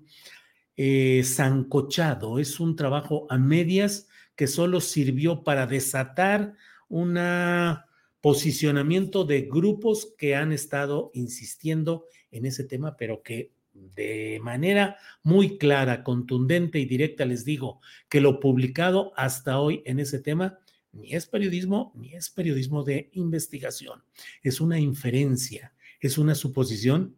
eh, 0.76 1.22
zancochado, 1.24 2.40
es 2.40 2.60
un 2.60 2.76
trabajo 2.76 3.28
a 3.30 3.38
medias 3.38 4.08
que 4.36 4.48
solo 4.48 4.80
sirvió 4.80 5.44
para 5.44 5.66
desatar 5.66 6.54
una 6.90 7.87
posicionamiento 8.28 9.24
de 9.24 9.44
grupos 9.44 10.14
que 10.18 10.36
han 10.36 10.52
estado 10.52 11.12
insistiendo 11.14 12.08
en 12.30 12.46
ese 12.46 12.66
tema, 12.66 12.98
pero 12.98 13.24
que 13.24 13.54
de 13.72 14.38
manera 14.44 14.98
muy 15.24 15.58
clara, 15.58 16.04
contundente 16.04 16.78
y 16.78 16.86
directa 16.86 17.24
les 17.24 17.46
digo 17.46 17.80
que 18.10 18.20
lo 18.20 18.42
publicado 18.42 19.14
hasta 19.16 19.62
hoy 19.62 19.82
en 19.86 20.02
ese 20.02 20.20
tema 20.20 20.60
ni 20.92 21.14
es 21.14 21.26
periodismo 21.26 21.94
ni 21.96 22.16
es 22.16 22.30
periodismo 22.30 22.84
de 22.84 23.10
investigación, 23.14 24.04
es 24.44 24.60
una 24.60 24.78
inferencia, 24.78 25.74
es 26.02 26.18
una 26.18 26.36
suposición, 26.36 27.16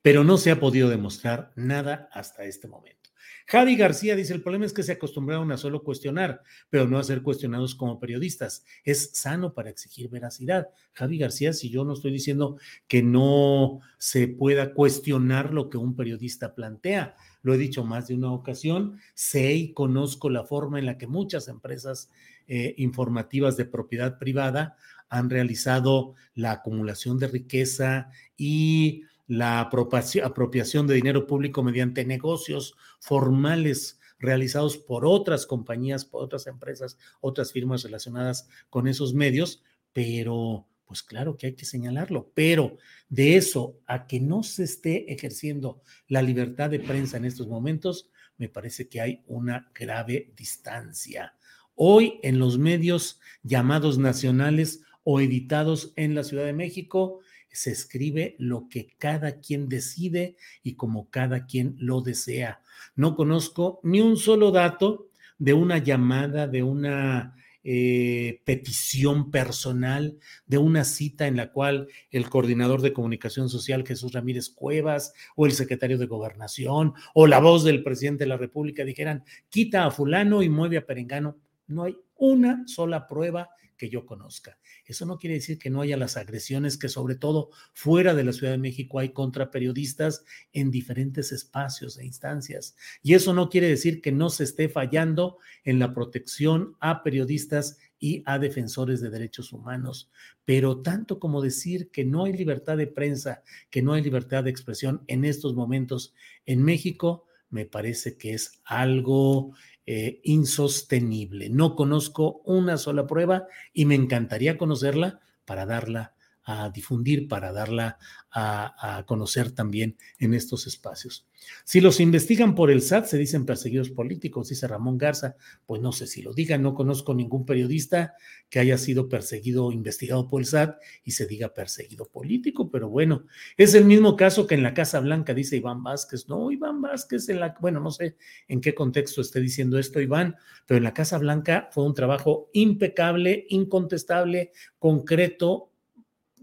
pero 0.00 0.24
no 0.24 0.38
se 0.38 0.50
ha 0.50 0.60
podido 0.60 0.88
demostrar 0.88 1.52
nada 1.56 2.08
hasta 2.10 2.46
este 2.46 2.68
momento. 2.68 3.03
Javi 3.46 3.76
García 3.76 4.16
dice, 4.16 4.32
el 4.32 4.42
problema 4.42 4.64
es 4.64 4.72
que 4.72 4.82
se 4.82 4.92
acostumbraron 4.92 5.52
a 5.52 5.58
solo 5.58 5.82
cuestionar, 5.82 6.42
pero 6.70 6.86
no 6.86 6.98
a 6.98 7.04
ser 7.04 7.22
cuestionados 7.22 7.74
como 7.74 8.00
periodistas. 8.00 8.64
Es 8.84 9.10
sano 9.12 9.52
para 9.52 9.70
exigir 9.70 10.08
veracidad. 10.08 10.68
Javi 10.94 11.18
García, 11.18 11.52
si 11.52 11.68
yo 11.68 11.84
no 11.84 11.92
estoy 11.92 12.10
diciendo 12.10 12.56
que 12.88 13.02
no 13.02 13.80
se 13.98 14.28
pueda 14.28 14.72
cuestionar 14.72 15.52
lo 15.52 15.68
que 15.68 15.76
un 15.76 15.94
periodista 15.94 16.54
plantea, 16.54 17.16
lo 17.42 17.52
he 17.52 17.58
dicho 17.58 17.84
más 17.84 18.08
de 18.08 18.14
una 18.14 18.32
ocasión, 18.32 18.98
sé 19.12 19.54
y 19.54 19.72
conozco 19.74 20.30
la 20.30 20.44
forma 20.44 20.78
en 20.78 20.86
la 20.86 20.96
que 20.96 21.06
muchas 21.06 21.48
empresas 21.48 22.10
eh, 22.46 22.74
informativas 22.78 23.58
de 23.58 23.66
propiedad 23.66 24.18
privada 24.18 24.76
han 25.10 25.28
realizado 25.28 26.14
la 26.34 26.52
acumulación 26.52 27.18
de 27.18 27.28
riqueza 27.28 28.10
y 28.36 29.02
la 29.26 29.60
apropiación 29.60 30.86
de 30.86 30.94
dinero 30.94 31.26
público 31.26 31.62
mediante 31.62 32.04
negocios 32.04 32.74
formales 33.00 33.98
realizados 34.18 34.76
por 34.76 35.04
otras 35.06 35.46
compañías, 35.46 36.04
por 36.04 36.22
otras 36.22 36.46
empresas, 36.46 36.98
otras 37.20 37.52
firmas 37.52 37.82
relacionadas 37.82 38.48
con 38.70 38.88
esos 38.88 39.14
medios, 39.14 39.62
pero 39.92 40.66
pues 40.84 41.02
claro 41.02 41.36
que 41.36 41.46
hay 41.46 41.54
que 41.54 41.64
señalarlo, 41.64 42.30
pero 42.34 42.76
de 43.08 43.36
eso 43.36 43.80
a 43.86 44.06
que 44.06 44.20
no 44.20 44.42
se 44.42 44.64
esté 44.64 45.12
ejerciendo 45.12 45.82
la 46.08 46.22
libertad 46.22 46.70
de 46.70 46.80
prensa 46.80 47.16
en 47.16 47.24
estos 47.24 47.48
momentos, 47.48 48.10
me 48.36 48.48
parece 48.48 48.88
que 48.88 49.00
hay 49.00 49.22
una 49.26 49.70
grave 49.74 50.32
distancia. 50.36 51.34
Hoy 51.74 52.20
en 52.22 52.38
los 52.38 52.58
medios 52.58 53.20
llamados 53.42 53.98
nacionales 53.98 54.82
o 55.02 55.20
editados 55.20 55.92
en 55.96 56.14
la 56.14 56.24
Ciudad 56.24 56.44
de 56.44 56.52
México, 56.52 57.20
se 57.54 57.70
escribe 57.70 58.36
lo 58.38 58.68
que 58.68 58.88
cada 58.98 59.40
quien 59.40 59.68
decide 59.68 60.36
y 60.62 60.74
como 60.74 61.08
cada 61.10 61.46
quien 61.46 61.76
lo 61.78 62.00
desea. 62.00 62.60
No 62.96 63.16
conozco 63.16 63.80
ni 63.82 64.00
un 64.00 64.16
solo 64.16 64.50
dato 64.50 65.08
de 65.38 65.54
una 65.54 65.78
llamada, 65.78 66.46
de 66.46 66.62
una 66.62 67.34
eh, 67.66 68.42
petición 68.44 69.30
personal, 69.30 70.18
de 70.46 70.58
una 70.58 70.84
cita 70.84 71.26
en 71.26 71.36
la 71.36 71.50
cual 71.50 71.88
el 72.10 72.28
coordinador 72.28 72.82
de 72.82 72.92
comunicación 72.92 73.48
social, 73.48 73.86
Jesús 73.86 74.12
Ramírez 74.12 74.50
Cuevas, 74.50 75.14
o 75.34 75.46
el 75.46 75.52
secretario 75.52 75.96
de 75.96 76.04
gobernación, 76.04 76.92
o 77.14 77.26
la 77.26 77.40
voz 77.40 77.64
del 77.64 77.82
presidente 77.82 78.24
de 78.24 78.28
la 78.28 78.36
República 78.36 78.84
dijeran, 78.84 79.24
quita 79.48 79.86
a 79.86 79.90
fulano 79.90 80.42
y 80.42 80.50
mueve 80.50 80.76
a 80.76 80.84
Perengano. 80.84 81.38
No 81.66 81.84
hay 81.84 81.96
una 82.16 82.64
sola 82.66 83.06
prueba 83.06 83.48
que 83.76 83.88
yo 83.88 84.06
conozca. 84.06 84.58
Eso 84.86 85.06
no 85.06 85.18
quiere 85.18 85.34
decir 85.36 85.58
que 85.58 85.70
no 85.70 85.80
haya 85.80 85.96
las 85.96 86.16
agresiones 86.16 86.76
que 86.76 86.88
sobre 86.88 87.14
todo 87.14 87.50
fuera 87.72 88.14
de 88.14 88.24
la 88.24 88.32
Ciudad 88.32 88.52
de 88.52 88.58
México 88.58 88.98
hay 88.98 89.10
contra 89.10 89.50
periodistas 89.50 90.24
en 90.52 90.70
diferentes 90.70 91.32
espacios 91.32 91.98
e 91.98 92.04
instancias. 92.04 92.76
Y 93.02 93.14
eso 93.14 93.34
no 93.34 93.48
quiere 93.48 93.68
decir 93.68 94.00
que 94.00 94.12
no 94.12 94.30
se 94.30 94.44
esté 94.44 94.68
fallando 94.68 95.38
en 95.64 95.78
la 95.78 95.94
protección 95.94 96.76
a 96.80 97.02
periodistas 97.02 97.78
y 97.98 98.22
a 98.26 98.38
defensores 98.38 99.00
de 99.00 99.10
derechos 99.10 99.52
humanos. 99.52 100.10
Pero 100.44 100.82
tanto 100.82 101.18
como 101.18 101.40
decir 101.40 101.90
que 101.90 102.04
no 102.04 102.24
hay 102.24 102.34
libertad 102.34 102.76
de 102.76 102.86
prensa, 102.86 103.42
que 103.70 103.82
no 103.82 103.94
hay 103.94 104.02
libertad 104.02 104.44
de 104.44 104.50
expresión 104.50 105.02
en 105.06 105.24
estos 105.24 105.54
momentos 105.54 106.14
en 106.44 106.62
México, 106.62 107.26
me 107.48 107.66
parece 107.66 108.18
que 108.18 108.34
es 108.34 108.60
algo 108.64 109.54
eh, 109.86 110.20
insostenible. 110.24 111.50
No 111.50 111.74
conozco 111.76 112.42
una 112.44 112.78
sola 112.78 113.06
prueba 113.06 113.46
y 113.72 113.84
me 113.84 113.94
encantaría 113.94 114.56
conocerla 114.56 115.20
para 115.44 115.66
darla 115.66 116.13
a 116.44 116.70
difundir, 116.70 117.26
para 117.26 117.52
darla 117.52 117.98
a, 118.30 119.04
conocer 119.06 119.52
también 119.52 119.96
en 120.18 120.34
estos 120.34 120.66
espacios. 120.66 121.26
Si 121.64 121.80
los 121.80 122.00
investigan 122.00 122.54
por 122.54 122.70
el 122.70 122.82
SAT, 122.82 123.06
se 123.06 123.18
dicen 123.18 123.46
perseguidos 123.46 123.90
políticos, 123.90 124.48
dice 124.48 124.66
Ramón 124.66 124.98
Garza. 124.98 125.36
Pues 125.66 125.80
no 125.80 125.92
sé 125.92 126.06
si 126.06 126.22
lo 126.22 126.32
digan, 126.32 126.62
no 126.62 126.74
conozco 126.74 127.14
ningún 127.14 127.44
periodista 127.44 128.14
que 128.48 128.58
haya 128.58 128.78
sido 128.78 129.08
perseguido 129.08 129.70
investigado 129.72 130.26
por 130.26 130.40
el 130.40 130.46
SAT 130.46 130.76
y 131.04 131.12
se 131.12 131.26
diga 131.26 131.54
perseguido 131.54 132.06
político, 132.06 132.70
pero 132.70 132.88
bueno, 132.88 133.26
es 133.56 133.74
el 133.74 133.84
mismo 133.84 134.16
caso 134.16 134.46
que 134.46 134.54
en 134.54 134.62
la 134.62 134.74
Casa 134.74 135.00
Blanca, 135.00 135.34
dice 135.34 135.56
Iván 135.56 135.82
Vázquez. 135.82 136.28
No, 136.28 136.50
Iván 136.50 136.80
Vázquez, 136.80 137.28
en 137.28 137.40
la, 137.40 137.54
bueno, 137.60 137.80
no 137.80 137.90
sé 137.90 138.16
en 138.48 138.60
qué 138.60 138.74
contexto 138.74 139.20
esté 139.20 139.40
diciendo 139.40 139.78
esto, 139.78 140.00
Iván, 140.00 140.36
pero 140.66 140.78
en 140.78 140.84
la 140.84 140.94
Casa 140.94 141.18
Blanca 141.18 141.68
fue 141.70 141.84
un 141.84 141.94
trabajo 141.94 142.50
impecable, 142.52 143.46
incontestable, 143.48 144.52
concreto, 144.78 145.73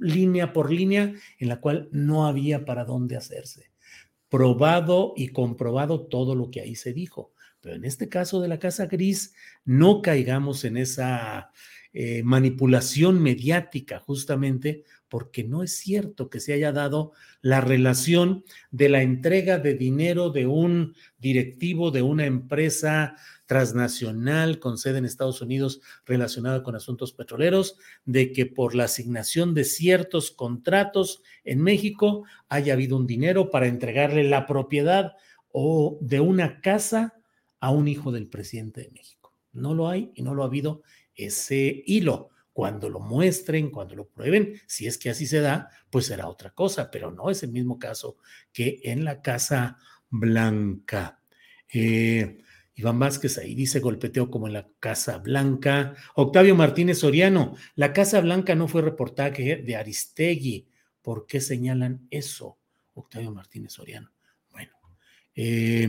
línea 0.02 0.52
por 0.52 0.72
línea 0.72 1.14
en 1.38 1.48
la 1.48 1.62
cual 1.62 1.88
no 1.92 2.26
había 2.26 2.66
para 2.66 2.84
dónde 2.84 3.16
hacerse. 3.16 3.72
Probado 4.28 5.14
y 5.16 5.30
comprobado 5.30 6.08
todo 6.08 6.36
lo 6.36 6.50
que 6.52 6.62
ahí 6.62 6.76
se 6.76 6.92
dijo. 6.92 7.34
Pero 7.62 7.76
en 7.76 7.86
este 7.86 8.10
caso 8.10 8.42
de 8.42 8.48
la 8.48 8.60
Casa 8.60 8.88
Gris, 8.88 9.36
no 9.64 10.02
caigamos 10.02 10.66
en 10.66 10.78
esa 10.78 11.52
eh, 11.94 12.24
manipulación 12.24 13.22
mediática 13.22 14.00
justamente 14.00 14.84
porque 15.12 15.43
no 15.43 15.62
es 15.62 15.76
cierto 15.76 16.30
que 16.30 16.39
se 16.39 16.54
haya 16.54 16.71
dado 16.71 17.12
la 17.41 17.60
relación 17.60 18.45
de 18.71 18.88
la 18.88 19.02
entrega 19.02 19.60
de 19.60 19.74
dinero 19.74 20.30
de 20.30 20.47
un 20.47 20.95
directivo 21.19 21.91
de 21.91 22.02
una 22.02 22.26
empresa 22.26 23.17
transnacional 23.45 24.60
con 24.60 24.78
sede 24.78 25.00
en 25.00 25.06
Estados 25.06 25.41
Unidos 25.41 25.82
relacionada 26.06 26.63
con 26.63 26.78
asuntos 26.78 27.12
petroleros, 27.12 27.76
de 28.06 28.32
que 28.32 28.45
por 28.45 28.74
la 28.74 28.86
asignación 28.86 29.54
de 29.54 29.65
ciertos 29.65 30.32
contratos 30.32 31.21
en 31.43 31.62
México 31.62 32.24
haya 32.47 32.71
habido 32.71 32.95
un 32.95 33.06
dinero 33.06 33.50
para 33.50 33.67
entregarle 33.67 34.24
la 34.24 34.45
propiedad 34.45 35.12
o 35.52 35.97
de 36.00 36.21
una 36.21 36.62
casa 36.62 37.15
a 37.60 37.71
un 37.71 37.89
hijo 37.89 38.13
del 38.13 38.28
presidente 38.28 38.80
de 38.80 38.91
México. 38.91 39.34
No 39.52 39.76
lo 39.76 39.89
hay 39.89 40.13
y 40.15 40.21
no 40.21 40.34
lo 40.34 40.43
ha 40.43 40.45
habido 40.45 40.84
ese 41.15 41.84
hilo. 41.86 42.30
Cuando 42.54 42.90
lo 42.90 43.00
muestren, 43.00 43.70
cuando 43.70 43.96
lo 43.96 44.08
prueben, 44.08 44.60
si 44.68 44.88
es 44.88 44.98
que 44.98 45.10
así 45.10 45.26
se 45.26 45.40
da, 45.40 45.70
pues 45.90 46.08
será 46.08 46.28
otra 46.28 46.52
cosa, 46.52 46.92
pero 46.92 47.12
no 47.12 47.30
es 47.30 47.44
el 47.44 47.52
mismo 47.52 47.80
caso 47.80 48.18
que 48.52 48.82
en 48.84 49.06
la 49.06 49.22
Casa 49.22 49.78
Blanca. 50.10 51.22
Eh, 51.74 52.42
Iván 52.76 53.00
Vázquez 53.00 53.38
ahí 53.38 53.56
dice 53.56 53.80
golpeteo 53.80 54.30
como 54.30 54.48
en 54.48 54.54
la 54.54 54.68
Casa 54.80 55.18
Blanca. 55.20 55.96
Octavio 56.16 56.56
Martínez 56.56 57.00
Soriano, 57.00 57.56
la 57.76 57.94
Casa 57.94 58.20
Blanca 58.22 58.56
no 58.56 58.68
fue 58.68 58.82
reportaje 58.82 59.58
de 59.58 59.76
Aristegui. 59.76 60.68
¿Por 61.02 61.26
qué 61.26 61.42
señalan 61.42 62.08
eso? 62.10 62.58
Octavio 62.94 63.32
Martínez 63.32 63.74
Soriano. 63.74 64.12
Bueno. 64.52 64.72
Eh, 65.36 65.88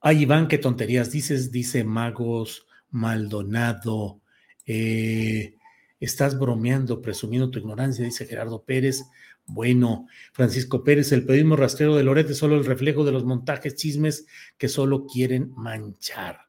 ay, 0.00 0.22
Iván, 0.22 0.48
qué 0.48 0.58
tonterías 0.58 1.10
dices, 1.10 1.50
dice 1.50 1.84
Magos 1.84 2.66
Maldonado. 2.90 4.20
Eh, 4.66 5.56
estás 6.00 6.38
bromeando, 6.38 7.02
presumiendo 7.02 7.50
tu 7.50 7.58
ignorancia, 7.58 8.04
dice 8.04 8.26
Gerardo 8.26 8.64
Pérez. 8.64 9.04
Bueno, 9.46 10.08
Francisco 10.32 10.82
Pérez, 10.82 11.12
el 11.12 11.24
periodismo 11.24 11.56
rastrero 11.56 11.96
de 11.96 12.02
Loret 12.02 12.30
es 12.30 12.38
solo 12.38 12.56
el 12.56 12.64
reflejo 12.64 13.04
de 13.04 13.12
los 13.12 13.24
montajes 13.24 13.76
chismes 13.76 14.26
que 14.56 14.68
solo 14.68 15.06
quieren 15.06 15.52
manchar. 15.56 16.40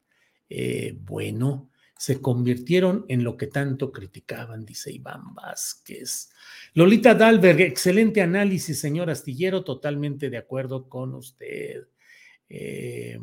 Eh, 0.50 0.96
bueno, 1.02 1.70
se 1.98 2.20
convirtieron 2.20 3.06
en 3.10 3.24
lo 3.24 3.38
que 3.38 3.48
tanto 3.48 3.92
criticaban, 3.92 4.66
dice 4.66 4.92
Iván 4.92 5.36
Vázquez. 5.36 6.32
Lolita 6.74 7.14
Dalberg, 7.14 7.62
excelente 7.62 8.22
análisis, 8.22 8.80
señor 8.80 9.10
Astillero, 9.10 9.64
totalmente 9.64 10.30
de 10.30 10.38
acuerdo 10.38 10.90
con 10.90 11.14
usted. 11.14 11.88
Eh, 12.50 13.20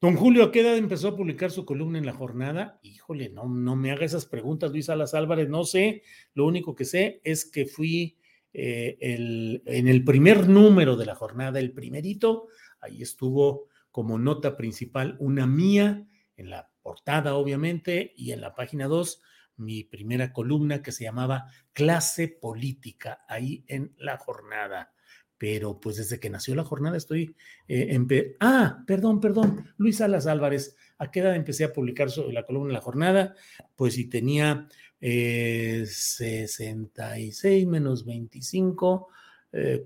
Don 0.00 0.14
Julio, 0.14 0.44
¿a 0.44 0.52
qué 0.52 0.60
edad 0.60 0.76
empezó 0.76 1.08
a 1.08 1.16
publicar 1.16 1.50
su 1.50 1.64
columna 1.64 1.98
en 1.98 2.06
la 2.06 2.12
jornada? 2.12 2.78
Híjole, 2.84 3.30
no, 3.30 3.48
no 3.48 3.74
me 3.74 3.90
haga 3.90 4.04
esas 4.04 4.26
preguntas, 4.26 4.70
Luis 4.70 4.88
Alas 4.88 5.12
Álvarez, 5.12 5.48
no 5.48 5.64
sé. 5.64 6.04
Lo 6.34 6.46
único 6.46 6.76
que 6.76 6.84
sé 6.84 7.20
es 7.24 7.50
que 7.50 7.66
fui 7.66 8.16
eh, 8.52 8.96
el, 9.00 9.60
en 9.66 9.88
el 9.88 10.04
primer 10.04 10.48
número 10.48 10.96
de 10.96 11.04
la 11.04 11.16
jornada, 11.16 11.58
el 11.58 11.72
primerito, 11.72 12.46
ahí 12.80 13.02
estuvo 13.02 13.66
como 13.90 14.20
nota 14.20 14.56
principal 14.56 15.16
una 15.18 15.48
mía, 15.48 16.06
en 16.36 16.50
la 16.50 16.70
portada 16.80 17.34
obviamente, 17.34 18.12
y 18.16 18.30
en 18.30 18.40
la 18.40 18.54
página 18.54 18.86
2, 18.86 19.20
mi 19.56 19.82
primera 19.82 20.32
columna 20.32 20.80
que 20.80 20.92
se 20.92 21.02
llamaba 21.02 21.46
Clase 21.72 22.28
Política, 22.28 23.24
ahí 23.26 23.64
en 23.66 23.96
la 23.98 24.16
jornada 24.16 24.92
pero 25.38 25.80
pues 25.80 25.96
desde 25.96 26.18
que 26.18 26.28
nació 26.28 26.56
la 26.56 26.64
jornada 26.64 26.96
estoy 26.96 27.36
eh, 27.68 27.88
en... 27.90 28.08
Ah, 28.40 28.82
perdón, 28.86 29.20
perdón, 29.20 29.72
Luis 29.78 29.98
Salas 29.98 30.26
Álvarez, 30.26 30.74
¿a 30.98 31.10
qué 31.10 31.20
edad 31.20 31.36
empecé 31.36 31.64
a 31.64 31.72
publicar 31.72 32.10
sobre 32.10 32.34
la 32.34 32.44
columna 32.44 32.68
de 32.68 32.74
la 32.74 32.80
jornada? 32.80 33.34
Pues 33.76 33.94
si 33.94 34.06
tenía 34.06 34.68
66 35.00 37.44
eh, 37.44 37.66
menos 37.66 38.04
25, 38.04 39.08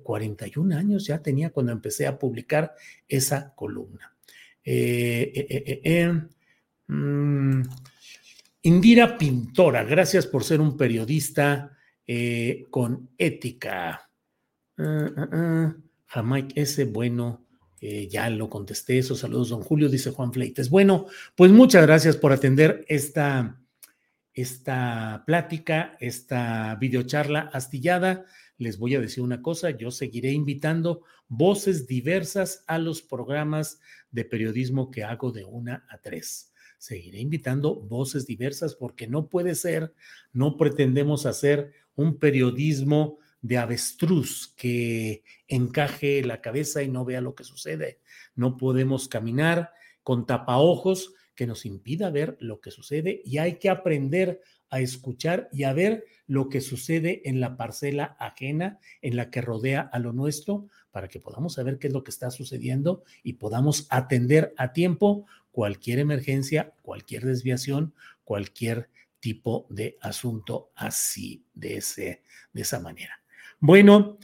41 0.03 0.75
eh, 0.75 0.79
años 0.79 1.07
ya 1.07 1.23
tenía 1.23 1.51
cuando 1.51 1.71
empecé 1.71 2.07
a 2.07 2.19
publicar 2.19 2.75
esa 3.07 3.55
columna. 3.55 4.17
Mm, 6.89 7.63
Indira 8.63 9.19
Pintora, 9.19 9.85
gracias 9.85 10.27
por 10.27 10.43
ser 10.45 10.61
un 10.61 10.77
periodista 10.77 11.77
con 12.71 13.11
ética. 13.17 14.12
Uh, 14.79 15.75
ese, 16.55 16.85
bueno, 16.85 17.47
eh, 17.81 18.09
ya 18.09 18.31
lo 18.31 18.49
contesté, 18.49 18.99
esos 18.99 19.19
saludos, 19.19 19.49
don 19.49 19.63
Julio, 19.63 19.89
dice 19.89 20.11
Juan 20.11 20.33
Fleites. 20.33 20.71
Bueno, 20.71 21.07
pues 21.35 21.51
muchas 21.51 21.83
gracias 21.83 22.17
por 22.17 22.33
atender 22.33 22.85
esta, 22.89 23.61
esta 24.33 25.25
plática, 25.27 25.97
esta 25.99 26.77
videocharla 26.77 27.51
astillada. 27.53 28.25
Les 28.57 28.79
voy 28.79 28.95
a 28.95 29.01
decir 29.01 29.25
una 29.25 29.43
cosa, 29.43 29.71
yo 29.71 29.91
seguiré 29.91 30.31
invitando 30.31 31.03
voces 31.29 31.87
diversas 31.87 32.63
a 32.67 32.79
los 32.79 33.03
programas 33.03 33.81
de 34.11 34.25
periodismo 34.25 34.91
que 34.91 35.03
hago 35.03 35.33
de 35.33 35.45
una 35.45 35.85
a 35.91 35.99
tres. 35.99 36.53
Seguiré 36.79 37.19
invitando 37.19 37.75
voces 37.75 38.27
diversas 38.27 38.75
porque 38.75 39.09
no 39.09 39.29
puede 39.29 39.55
ser, 39.55 39.93
no 40.33 40.57
pretendemos 40.57 41.27
hacer 41.27 41.73
un 41.97 42.19
periodismo 42.19 43.19
de 43.43 43.59
avestruz 43.59 44.55
que 44.57 45.25
encaje 45.49 46.25
la 46.25 46.41
cabeza 46.41 46.83
y 46.83 46.89
no 46.89 47.05
vea 47.05 47.21
lo 47.21 47.35
que 47.35 47.45
sucede. 47.45 48.01
No 48.35 48.57
podemos 48.57 49.09
caminar 49.09 49.73
con 50.03 50.27
tapaojos 50.27 51.15
que 51.35 51.47
nos 51.47 51.67
impida 51.67 52.11
ver 52.11 52.37
lo 52.41 52.61
que 52.61 52.71
sucede 52.71 53.21
y 53.25 53.39
hay 53.39 53.59
que 53.59 53.69
aprender 53.69 54.41
a 54.71 54.81
escuchar 54.81 55.49
y 55.53 55.65
a 55.65 55.73
ver 55.73 56.07
lo 56.27 56.49
que 56.49 56.61
sucede 56.61 57.29
en 57.29 57.41
la 57.41 57.57
parcela 57.57 58.17
ajena, 58.19 58.79
en 59.03 59.17
la 59.17 59.31
que 59.31 59.43
rodea 59.43 59.81
a 59.81 59.99
lo 59.99 60.13
nuestro, 60.13 60.69
para 60.91 61.09
que 61.09 61.21
podamos 61.21 61.55
saber 61.55 61.79
qué 61.79 61.89
es 61.89 61.93
lo 61.93 62.05
que 62.05 62.11
está 62.11 62.31
sucediendo 62.31 63.03
y 63.23 63.35
podamos 63.35 63.87
atender 63.91 64.55
a 64.57 64.73
tiempo 64.73 65.27
cualquier 65.51 65.99
emergencia, 65.99 66.75
cualquier 66.83 67.25
desviación, 67.25 67.95
cualquier 68.25 68.89
tipo 69.21 69.67
de 69.69 69.99
asunto 70.01 70.73
así, 70.75 71.45
de, 71.55 71.77
ese, 71.77 72.23
de 72.53 72.63
esa 72.63 72.81
manera. 72.81 73.22
Bueno, 73.65 74.19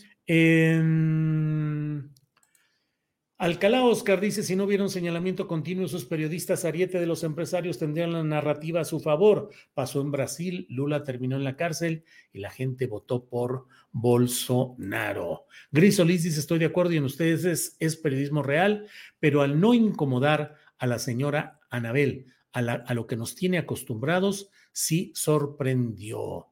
Alcalá 3.38 3.84
Oscar 3.84 4.20
dice, 4.20 4.42
si 4.42 4.56
no 4.56 4.64
hubiera 4.64 4.82
un 4.82 4.90
señalamiento 4.90 5.46
continuo, 5.46 5.86
sus 5.86 6.06
periodistas 6.06 6.64
ariete 6.64 6.98
de 6.98 7.06
los 7.06 7.22
empresarios 7.22 7.78
tendrían 7.78 8.12
la 8.12 8.24
narrativa 8.24 8.80
a 8.80 8.84
su 8.84 8.98
favor. 8.98 9.50
Pasó 9.74 10.00
en 10.00 10.10
Brasil, 10.10 10.66
Lula 10.68 11.04
terminó 11.04 11.36
en 11.36 11.44
la 11.44 11.54
cárcel 11.54 12.02
y 12.32 12.40
la 12.40 12.50
gente 12.50 12.88
votó 12.88 13.26
por 13.26 13.66
Bolsonaro. 13.92 15.46
Gris 15.70 15.94
Solís 15.94 16.24
dice, 16.24 16.40
estoy 16.40 16.58
de 16.58 16.66
acuerdo 16.66 16.94
y 16.94 16.96
en 16.96 17.04
ustedes 17.04 17.76
es, 17.78 17.96
periodismo 17.96 18.42
real, 18.42 18.88
pero 19.20 19.42
al 19.42 19.60
no 19.60 19.72
incomodar 19.72 20.56
a 20.78 20.88
la 20.88 20.98
señora 20.98 21.60
Anabel, 21.70 22.26
a, 22.52 22.58
a 22.58 22.92
lo 22.92 23.06
que 23.06 23.16
nos 23.16 23.36
tiene 23.36 23.58
acostumbrados, 23.58 24.50
sí 24.72 25.12
sorprendió. 25.14 26.48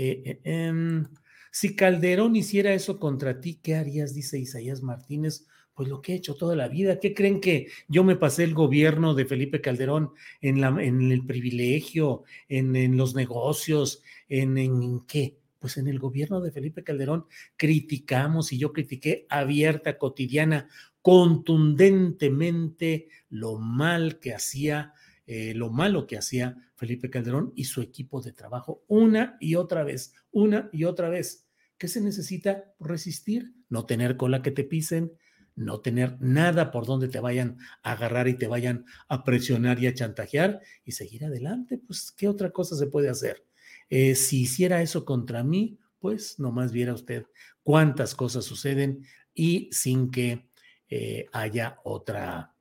Eh, 0.00 0.22
eh, 0.24 0.40
em, 0.44 1.06
si 1.50 1.74
Calderón 1.74 2.36
hiciera 2.36 2.74
eso 2.74 2.98
contra 2.98 3.40
ti, 3.40 3.58
¿qué 3.62 3.74
harías? 3.74 4.14
Dice 4.14 4.38
Isaías 4.38 4.82
Martínez. 4.82 5.46
Pues 5.74 5.88
lo 5.88 6.02
que 6.02 6.12
he 6.12 6.16
hecho 6.16 6.34
toda 6.34 6.56
la 6.56 6.66
vida. 6.66 6.98
¿Qué 6.98 7.14
creen 7.14 7.40
que 7.40 7.68
yo 7.86 8.02
me 8.02 8.16
pasé 8.16 8.42
el 8.42 8.52
gobierno 8.52 9.14
de 9.14 9.26
Felipe 9.26 9.60
Calderón 9.60 10.10
en, 10.40 10.60
la, 10.60 10.76
en 10.82 11.12
el 11.12 11.24
privilegio, 11.24 12.24
en, 12.48 12.96
los 12.96 13.14
negocios, 13.14 14.02
en, 14.28 14.58
en 14.58 15.06
qué? 15.06 15.38
Pues 15.60 15.76
en 15.76 15.86
el 15.86 16.00
gobierno 16.00 16.40
de 16.40 16.50
Felipe 16.50 16.82
Calderón 16.82 17.26
criticamos 17.56 18.52
y 18.52 18.58
yo 18.58 18.72
critiqué 18.72 19.26
abierta, 19.28 19.98
cotidiana, 19.98 20.68
contundentemente 21.00 23.08
lo 23.30 23.58
mal 23.58 24.18
que 24.18 24.34
hacía, 24.34 24.94
eh, 25.26 25.54
lo 25.54 25.70
malo 25.70 26.06
que 26.06 26.18
hacía 26.18 26.67
Felipe 26.78 27.10
Calderón 27.10 27.52
y 27.54 27.64
su 27.64 27.82
equipo 27.82 28.22
de 28.22 28.32
trabajo 28.32 28.84
una 28.88 29.36
y 29.40 29.56
otra 29.56 29.84
vez, 29.84 30.14
una 30.30 30.70
y 30.72 30.84
otra 30.84 31.10
vez. 31.10 31.46
¿Qué 31.76 31.88
se 31.88 32.00
necesita? 32.00 32.72
Resistir, 32.80 33.52
no 33.68 33.84
tener 33.84 34.16
cola 34.16 34.40
que 34.40 34.50
te 34.50 34.64
pisen, 34.64 35.12
no 35.54 35.80
tener 35.80 36.16
nada 36.20 36.70
por 36.70 36.86
donde 36.86 37.08
te 37.08 37.20
vayan 37.20 37.58
a 37.82 37.92
agarrar 37.92 38.28
y 38.28 38.34
te 38.34 38.46
vayan 38.46 38.86
a 39.08 39.24
presionar 39.24 39.82
y 39.82 39.88
a 39.88 39.94
chantajear 39.94 40.60
y 40.84 40.92
seguir 40.92 41.24
adelante. 41.24 41.78
Pues, 41.78 42.12
¿qué 42.12 42.28
otra 42.28 42.50
cosa 42.50 42.76
se 42.76 42.86
puede 42.86 43.08
hacer? 43.08 43.44
Eh, 43.90 44.14
si 44.14 44.42
hiciera 44.42 44.80
eso 44.82 45.04
contra 45.04 45.42
mí, 45.42 45.78
pues 45.98 46.38
nomás 46.38 46.72
viera 46.72 46.94
usted 46.94 47.26
cuántas 47.62 48.14
cosas 48.14 48.44
suceden 48.44 49.04
y 49.34 49.68
sin 49.72 50.10
que 50.10 50.48
eh, 50.88 51.26
haya 51.32 51.78
otra, 51.84 52.54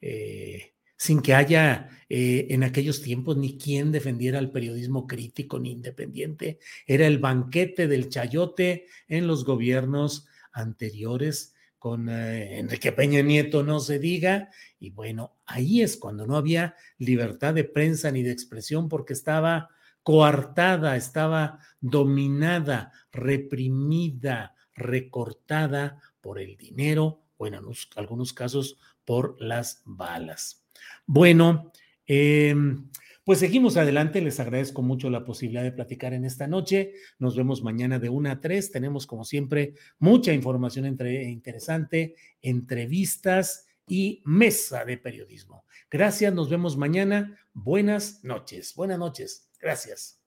eh, 0.00 0.74
sin 0.98 1.22
que 1.22 1.32
haya 1.32 1.88
eh, 2.08 2.48
en 2.50 2.64
aquellos 2.64 3.00
tiempos 3.00 3.36
ni 3.36 3.56
quien 3.56 3.92
defendiera 3.92 4.38
el 4.38 4.50
periodismo 4.50 5.06
crítico 5.06 5.58
ni 5.58 5.70
independiente. 5.72 6.58
Era 6.86 7.06
el 7.06 7.18
banquete 7.18 7.86
del 7.86 8.08
chayote 8.08 8.86
en 9.06 9.26
los 9.26 9.44
gobiernos 9.44 10.26
anteriores 10.52 11.54
con 11.78 12.08
eh, 12.08 12.58
Enrique 12.58 12.90
Peña 12.90 13.22
Nieto, 13.22 13.62
no 13.62 13.78
se 13.78 14.00
diga. 14.00 14.50
Y 14.80 14.90
bueno, 14.90 15.36
ahí 15.46 15.82
es 15.82 15.96
cuando 15.96 16.26
no 16.26 16.36
había 16.36 16.74
libertad 16.98 17.54
de 17.54 17.64
prensa 17.64 18.10
ni 18.10 18.24
de 18.24 18.32
expresión 18.32 18.88
porque 18.88 19.12
estaba 19.12 19.70
coartada, 20.02 20.96
estaba 20.96 21.60
dominada, 21.80 22.92
reprimida, 23.12 24.56
recortada 24.74 26.00
por 26.20 26.40
el 26.40 26.56
dinero 26.56 27.22
o 27.36 27.46
en 27.46 27.54
algunos 27.54 28.32
casos 28.32 28.78
por 29.04 29.40
las 29.40 29.82
balas. 29.84 30.64
Bueno, 31.06 31.72
em, 32.06 32.88
pues 33.24 33.40
seguimos 33.40 33.76
adelante. 33.76 34.20
Les 34.20 34.40
agradezco 34.40 34.82
mucho 34.82 35.10
la 35.10 35.24
posibilidad 35.24 35.62
de 35.62 35.72
platicar 35.72 36.14
en 36.14 36.24
esta 36.24 36.46
noche. 36.46 36.94
Nos 37.18 37.36
vemos 37.36 37.62
mañana 37.62 37.98
de 37.98 38.08
1 38.08 38.30
a 38.30 38.40
3. 38.40 38.70
Tenemos, 38.70 39.06
como 39.06 39.24
siempre, 39.24 39.74
mucha 39.98 40.32
información 40.32 40.86
entre, 40.86 41.24
interesante, 41.24 42.14
entrevistas 42.40 43.66
y 43.86 44.22
Mesa 44.24 44.84
de 44.84 44.98
Periodismo. 44.98 45.64
Gracias, 45.90 46.32
nos 46.34 46.50
vemos 46.50 46.76
mañana. 46.76 47.38
Buenas 47.52 48.22
noches, 48.22 48.74
buenas 48.74 48.98
noches. 48.98 49.48
Gracias. 49.60 50.18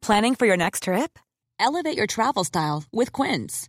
Planning 0.00 0.34
for 0.34 0.46
your 0.46 0.56
next 0.56 0.82
trip? 0.82 1.18
Elevate 1.60 1.96
your 1.96 2.06
travel 2.06 2.44
style 2.44 2.84
with 2.92 3.12
Quince. 3.12 3.68